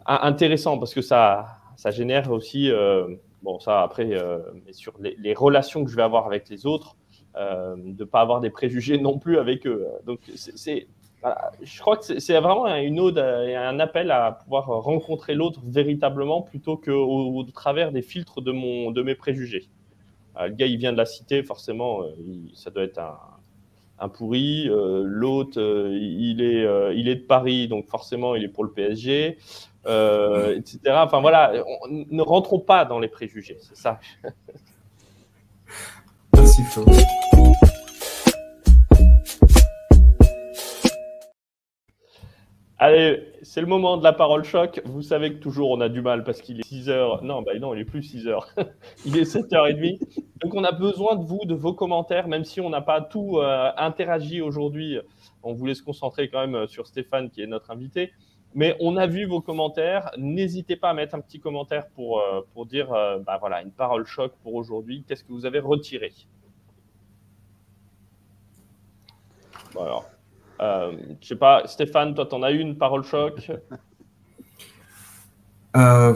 intéressant 0.06 0.78
parce 0.78 0.94
que 0.94 1.02
ça 1.02 1.63
ça 1.76 1.92
génère 1.92 2.32
aussi, 2.32 2.72
euh, 2.72 3.08
bon, 3.42 3.60
ça 3.60 3.82
après, 3.82 4.10
euh, 4.12 4.40
sur 4.72 4.94
les, 5.00 5.34
relations 5.34 5.84
que 5.84 5.92
je 5.92 5.96
vais 5.96 6.04
avoir 6.04 6.26
avec 6.26 6.50
les 6.50 6.66
autres, 6.66 6.96
euh, 7.36 7.76
de 7.76 8.04
ne 8.04 8.10
pas 8.10 8.22
avoir 8.22 8.40
des 8.42 8.50
préjugés 8.50 8.98
non 8.98 9.18
plus 9.18 9.38
avec 9.38 9.66
eux. 9.66 9.86
Donc, 10.06 10.20
c'est, 10.36 10.88
je 11.62 11.80
crois 11.80 11.98
que 11.98 12.20
c'est 12.20 12.40
vraiment 12.40 12.68
une 12.76 13.00
ode 13.00 13.18
un 13.18 13.80
appel 13.80 14.12
à 14.12 14.34
pouvoir 14.44 14.66
rencontrer 14.66 15.34
l'autre 15.36 15.62
véritablement 15.66 16.42
plutôt 16.42 16.76
qu'au 16.76 17.38
au 17.38 17.44
travers 17.46 17.92
des 17.94 18.02
filtres 18.02 18.42
de, 18.42 18.52
mon, 18.52 18.92
de 18.92 19.02
mes 19.02 19.16
préjugés. 19.16 19.70
le 20.38 20.50
gars, 20.50 20.66
il 20.66 20.78
vient 20.78 20.92
de 20.92 20.98
la 20.98 21.06
cité, 21.06 21.42
forcément, 21.42 22.02
ça 22.54 22.72
doit 22.72 22.84
être 22.84 23.00
un, 23.00 23.18
un 24.00 24.10
pourri. 24.10 24.66
L'autre, 24.66 25.62
il, 25.94 26.42
est, 26.42 26.94
il 26.94 27.08
est 27.08 27.16
de 27.16 27.26
Paris, 27.26 27.70
donc 27.70 27.88
forcément, 27.88 28.36
il 28.36 28.44
est 28.44 28.50
pour 28.50 28.66
le 28.66 28.72
PSG. 28.72 29.38
Euh, 29.86 30.56
etc. 30.58 30.80
Enfin 30.96 31.20
voilà, 31.20 31.52
ne 31.90 32.22
rentrons 32.22 32.60
pas 32.60 32.86
dans 32.86 33.00
les 33.00 33.10
préjugés, 33.10 33.58
c'est 33.60 33.76
ça. 33.76 34.00
Merci 36.36 36.64
Flo. 36.64 36.86
Allez, 42.78 43.24
c'est 43.44 43.62
le 43.62 43.68
moment 43.68 43.96
de 43.96 44.04
la 44.04 44.12
parole 44.12 44.44
choc. 44.44 44.82
Vous 44.84 45.02
savez 45.02 45.34
que 45.34 45.40
toujours 45.40 45.72
on 45.72 45.80
a 45.80 45.88
du 45.88 46.02
mal 46.02 46.26
parce 46.26 46.42
qu'il 46.42 46.60
est 46.60 46.66
6 46.66 46.90
heures. 46.90 47.24
Non, 47.24 47.42
bah 47.42 47.54
non, 47.58 47.74
il 47.74 47.80
est 47.80 47.86
plus 47.86 48.04
6 48.04 48.28
heures. 48.28 48.54
il 49.06 49.18
est 49.18 49.24
7h30. 49.24 50.00
Donc 50.42 50.54
on 50.54 50.66
a 50.66 50.74
besoin 50.74 51.16
de 51.16 51.24
vous, 51.24 51.40
de 51.46 51.56
vos 51.56 51.74
commentaires, 51.74 52.28
même 52.28 52.44
si 52.44 52.60
on 52.60 52.70
n'a 52.70 52.82
pas 52.82 53.00
tout 53.00 53.38
euh, 53.38 53.72
interagi 53.78 54.42
aujourd'hui. 54.42 55.00
On 55.44 55.54
voulait 55.54 55.76
se 55.76 55.84
concentrer 55.84 56.30
quand 56.30 56.46
même 56.46 56.68
sur 56.68 56.88
Stéphane 56.88 57.30
qui 57.30 57.42
est 57.42 57.48
notre 57.48 57.72
invité. 57.72 58.12
Mais 58.56 58.76
on 58.80 58.98
a 58.98 59.08
vu 59.08 59.26
vos 59.26 59.42
commentaires. 59.42 60.12
N'hésitez 60.18 60.76
pas 60.76 60.92
à 60.92 60.94
mettre 60.94 61.16
un 61.16 61.22
petit 61.22 61.40
commentaire 61.40 61.88
pour, 61.88 62.20
euh, 62.20 62.42
pour 62.54 62.66
dire 62.66 62.94
euh, 62.94 63.20
bah 63.20 63.38
voilà, 63.40 63.62
une 63.62 63.72
parole 63.72 64.06
choc 64.06 64.32
pour 64.44 64.54
aujourd'hui. 64.54 65.04
Qu'est-ce 65.08 65.24
que 65.24 65.32
vous 65.32 65.46
avez 65.46 65.60
retiré? 65.60 66.14
Bon 69.74 69.84
alors, 69.84 70.06
euh, 70.62 70.96
Je 71.20 71.28
sais 71.30 71.36
pas, 71.36 71.64
Stéphane, 71.66 72.14
toi, 72.14 72.28
tu 72.28 72.36
en 72.36 72.44
as 72.44 72.52
une 72.52 72.78
parole 72.78 73.04
choc? 73.04 73.52
Euh, 75.76 76.14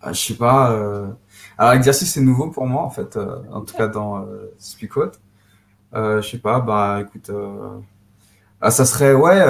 ah, 0.00 0.12
Je 0.12 0.20
sais 0.20 0.36
pas. 0.36 0.68
Alors, 1.58 1.72
l'exercice, 1.72 2.14
c'est 2.14 2.20
nouveau 2.20 2.50
pour 2.52 2.68
moi, 2.68 2.82
en 2.82 2.90
fait, 2.90 3.16
en 3.16 3.62
tout 3.62 3.76
cas 3.76 3.88
dans 3.88 4.24
Speakot. 4.58 5.18
je 5.92 6.20
sais 6.20 6.38
pas, 6.38 6.60
bah 6.60 7.00
écoute, 7.00 7.32
ah, 8.60 8.70
ça 8.70 8.84
serait, 8.84 9.14
ouais 9.14 9.42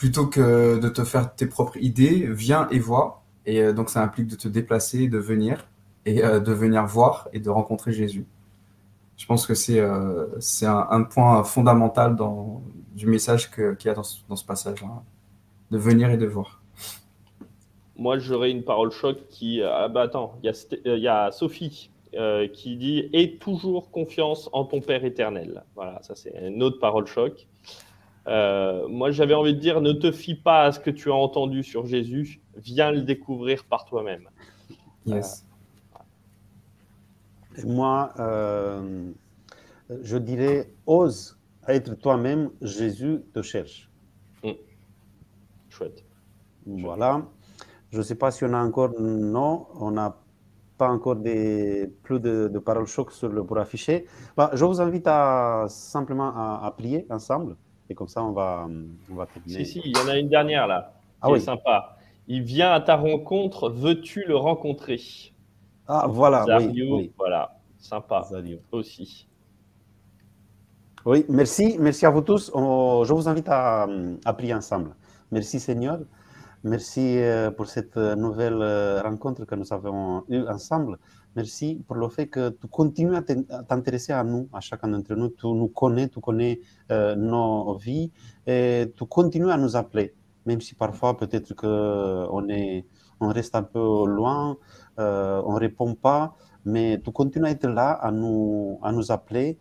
plutôt 0.00 0.26
que 0.28 0.78
de 0.78 0.88
te 0.88 1.04
faire 1.04 1.34
tes 1.34 1.44
propres 1.44 1.76
idées, 1.76 2.26
viens 2.30 2.66
et 2.70 2.78
vois. 2.78 3.22
Et 3.44 3.60
euh, 3.60 3.74
donc 3.74 3.90
ça 3.90 4.02
implique 4.02 4.28
de 4.28 4.34
te 4.34 4.48
déplacer, 4.48 5.08
de 5.08 5.18
venir 5.18 5.68
et 6.06 6.24
euh, 6.24 6.40
de 6.40 6.52
venir 6.54 6.86
voir 6.86 7.28
et 7.34 7.38
de 7.38 7.50
rencontrer 7.50 7.92
Jésus. 7.92 8.24
Je 9.18 9.26
pense 9.26 9.46
que 9.46 9.52
c'est 9.52 9.78
euh, 9.78 10.24
un, 10.62 11.02
point 11.02 11.44
fondamental 11.44 12.16
dans, 12.16 12.62
du 12.96 13.06
message 13.06 13.50
qu'il 13.50 13.76
y 13.84 13.88
a 13.90 13.92
dans 13.92 14.02
ce, 14.02 14.20
dans 14.26 14.36
ce 14.36 14.46
passage-là, 14.46 15.02
de 15.70 15.76
venir 15.76 16.08
et 16.08 16.16
de 16.16 16.24
voir. 16.24 16.62
Moi, 17.94 18.18
j'aurais 18.18 18.50
une 18.50 18.64
parole 18.64 18.92
choc 18.92 19.18
qui. 19.28 19.60
Ah 19.62 19.88
bah 19.88 20.00
attends, 20.00 20.38
il 20.42 20.50
y, 20.50 21.00
y, 21.00 21.08
a 21.08 21.30
Sophie 21.30 21.90
qui 22.54 22.76
dit 22.78 23.10
Aie 23.12 23.36
toujours 23.38 23.90
confiance 23.90 24.48
en 24.54 24.64
ton 24.64 24.80
Père 24.80 25.04
éternel. 25.04 25.62
Voilà, 25.74 26.00
ça 26.00 26.14
c'est 26.14 26.32
une 26.40 26.62
autre 26.62 26.78
parole 26.78 27.06
choc. 27.06 27.46
Euh, 28.30 28.86
moi, 28.88 29.10
j'avais 29.10 29.34
envie 29.34 29.54
de 29.54 29.58
dire, 29.58 29.80
ne 29.80 29.92
te 29.92 30.12
fie 30.12 30.36
pas 30.36 30.62
à 30.62 30.72
ce 30.72 30.78
que 30.78 30.90
tu 30.90 31.10
as 31.10 31.14
entendu 31.14 31.64
sur 31.64 31.86
Jésus, 31.86 32.40
viens 32.56 32.92
le 32.92 33.02
découvrir 33.02 33.64
par 33.64 33.84
toi-même. 33.84 34.28
Yes. 35.04 35.44
Euh, 37.58 37.62
moi, 37.66 38.12
euh, 38.20 39.10
je 40.02 40.16
dirais, 40.16 40.72
ose 40.86 41.36
être 41.66 41.94
toi-même, 41.94 42.50
Jésus 42.62 43.20
te 43.34 43.42
cherche. 43.42 43.90
Mmh. 44.44 44.50
Chouette. 45.68 46.04
Voilà. 46.66 47.22
Je 47.90 47.98
ne 47.98 48.02
sais 48.02 48.14
pas 48.14 48.30
si 48.30 48.44
on 48.44 48.52
a 48.52 48.62
encore, 48.62 48.92
non, 49.00 49.66
on 49.74 49.90
n'a 49.90 50.16
pas 50.78 50.88
encore 50.88 51.16
des, 51.16 51.92
plus 52.04 52.20
de, 52.20 52.58
paroles 52.64 52.86
choc 52.86 53.10
sur 53.10 53.28
le, 53.28 53.42
pour 53.42 53.58
afficher. 53.58 54.06
Bah, 54.36 54.50
je 54.54 54.64
vous 54.64 54.80
invite 54.80 55.06
à 55.08 55.66
simplement 55.68 56.28
à 56.28 56.72
prier 56.76 57.06
ensemble. 57.10 57.56
Et 57.90 57.94
comme 57.94 58.08
ça, 58.08 58.22
on 58.22 58.30
va, 58.30 58.68
on 59.10 59.14
va 59.14 59.26
terminer. 59.26 59.64
Si, 59.64 59.82
si, 59.82 59.82
il 59.84 59.96
y 59.96 60.00
en 60.00 60.08
a 60.08 60.16
une 60.16 60.28
dernière 60.28 60.66
là. 60.68 60.92
Ah 61.20 61.26
qui 61.26 61.32
oui. 61.32 61.38
Est 61.38 61.42
sympa. 61.42 61.96
Il 62.28 62.42
vient 62.42 62.70
à 62.70 62.80
ta 62.80 62.96
rencontre, 62.96 63.68
veux-tu 63.68 64.24
le 64.24 64.36
rencontrer? 64.36 65.00
Ah, 65.88 66.06
voilà. 66.08 66.46
oui, 66.60 67.12
voilà. 67.18 67.58
Sympa. 67.78 68.28
Aussi. 68.70 69.26
Oui, 71.04 71.24
merci. 71.28 71.76
Merci 71.80 72.06
à 72.06 72.10
vous 72.10 72.20
tous. 72.20 72.52
je 72.54 73.12
vous 73.12 73.28
invite 73.28 73.48
à, 73.48 73.88
à 74.24 74.32
prier 74.32 74.54
ensemble. 74.54 74.94
Merci 75.32 75.58
Seigneur. 75.58 75.98
Merci 76.62 77.18
euh, 77.18 77.50
pour 77.50 77.66
cette 77.66 77.96
nouvelle 77.96 78.60
euh, 78.60 79.00
rencontre 79.02 79.44
que 79.46 79.54
nous 79.54 79.72
avons 79.72 80.24
eue 80.28 80.46
ensemble. 80.46 80.98
Merci 81.36 81.80
pour 81.86 81.94
le 81.94 82.08
fait 82.08 82.26
que 82.26 82.50
tu 82.50 82.66
continues 82.66 83.14
à 83.14 83.22
t'intéresser 83.22 84.12
à 84.12 84.24
nous, 84.24 84.48
à 84.52 84.60
chacun 84.60 84.88
d'entre 84.88 85.14
nous. 85.14 85.28
Tu 85.28 85.46
nous 85.46 85.68
connais, 85.68 86.08
tu 86.08 86.20
connais 86.20 86.60
euh, 86.90 87.14
nos 87.14 87.76
vies 87.76 88.10
et 88.46 88.92
tu 88.96 89.04
continues 89.06 89.50
à 89.50 89.56
nous 89.56 89.76
appeler, 89.76 90.12
même 90.44 90.60
si 90.60 90.74
parfois 90.74 91.16
peut-être 91.16 91.54
qu'on 91.54 92.48
est, 92.48 92.84
on 93.20 93.28
reste 93.28 93.54
un 93.54 93.62
peu 93.62 94.06
loin, 94.06 94.56
euh, 94.98 95.40
on 95.46 95.54
ne 95.54 95.60
répond 95.60 95.94
pas, 95.94 96.34
mais 96.64 97.00
tu 97.00 97.12
continues 97.12 97.46
à 97.46 97.50
être 97.50 97.68
là, 97.68 97.92
à 97.92 98.10
nous, 98.10 98.80
à 98.82 98.90
nous 98.90 99.12
appeler 99.12 99.56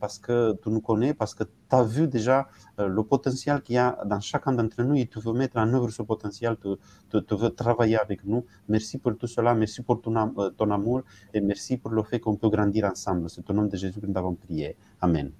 parce 0.00 0.18
que 0.18 0.56
tu 0.62 0.70
nous 0.70 0.80
connais, 0.80 1.14
parce 1.14 1.34
que 1.34 1.44
tu 1.44 1.76
as 1.76 1.82
vu 1.82 2.08
déjà 2.08 2.48
euh, 2.80 2.88
le 2.88 3.02
potentiel 3.04 3.62
qu'il 3.62 3.76
y 3.76 3.78
a 3.78 3.98
dans 4.04 4.20
chacun 4.20 4.52
d'entre 4.52 4.82
nous 4.82 4.96
et 4.96 5.06
tu 5.06 5.20
veux 5.20 5.32
mettre 5.32 5.56
en 5.58 5.72
œuvre 5.74 5.90
ce 5.90 6.02
potentiel, 6.02 6.56
tu, 6.60 6.68
veux 7.12 7.50
travailler 7.50 7.98
avec 7.98 8.24
nous. 8.24 8.44
Merci 8.68 8.98
pour 8.98 9.16
tout 9.16 9.26
cela, 9.26 9.54
merci 9.54 9.82
pour 9.82 10.00
euh, 10.06 10.50
ton 10.50 10.70
amour 10.70 11.02
et 11.32 11.40
merci 11.40 11.76
pour 11.76 11.92
le 11.92 12.02
fait 12.02 12.20
qu'on 12.20 12.36
peut 12.36 12.48
grandir 12.48 12.84
ensemble. 12.86 13.30
C'est 13.30 13.48
au 13.48 13.52
nom 13.52 13.64
de 13.64 13.76
Jésus 13.76 14.00
que 14.00 14.06
nous 14.06 14.18
avons 14.18 14.34
prié. 14.34 14.76
Amen. 15.00 15.34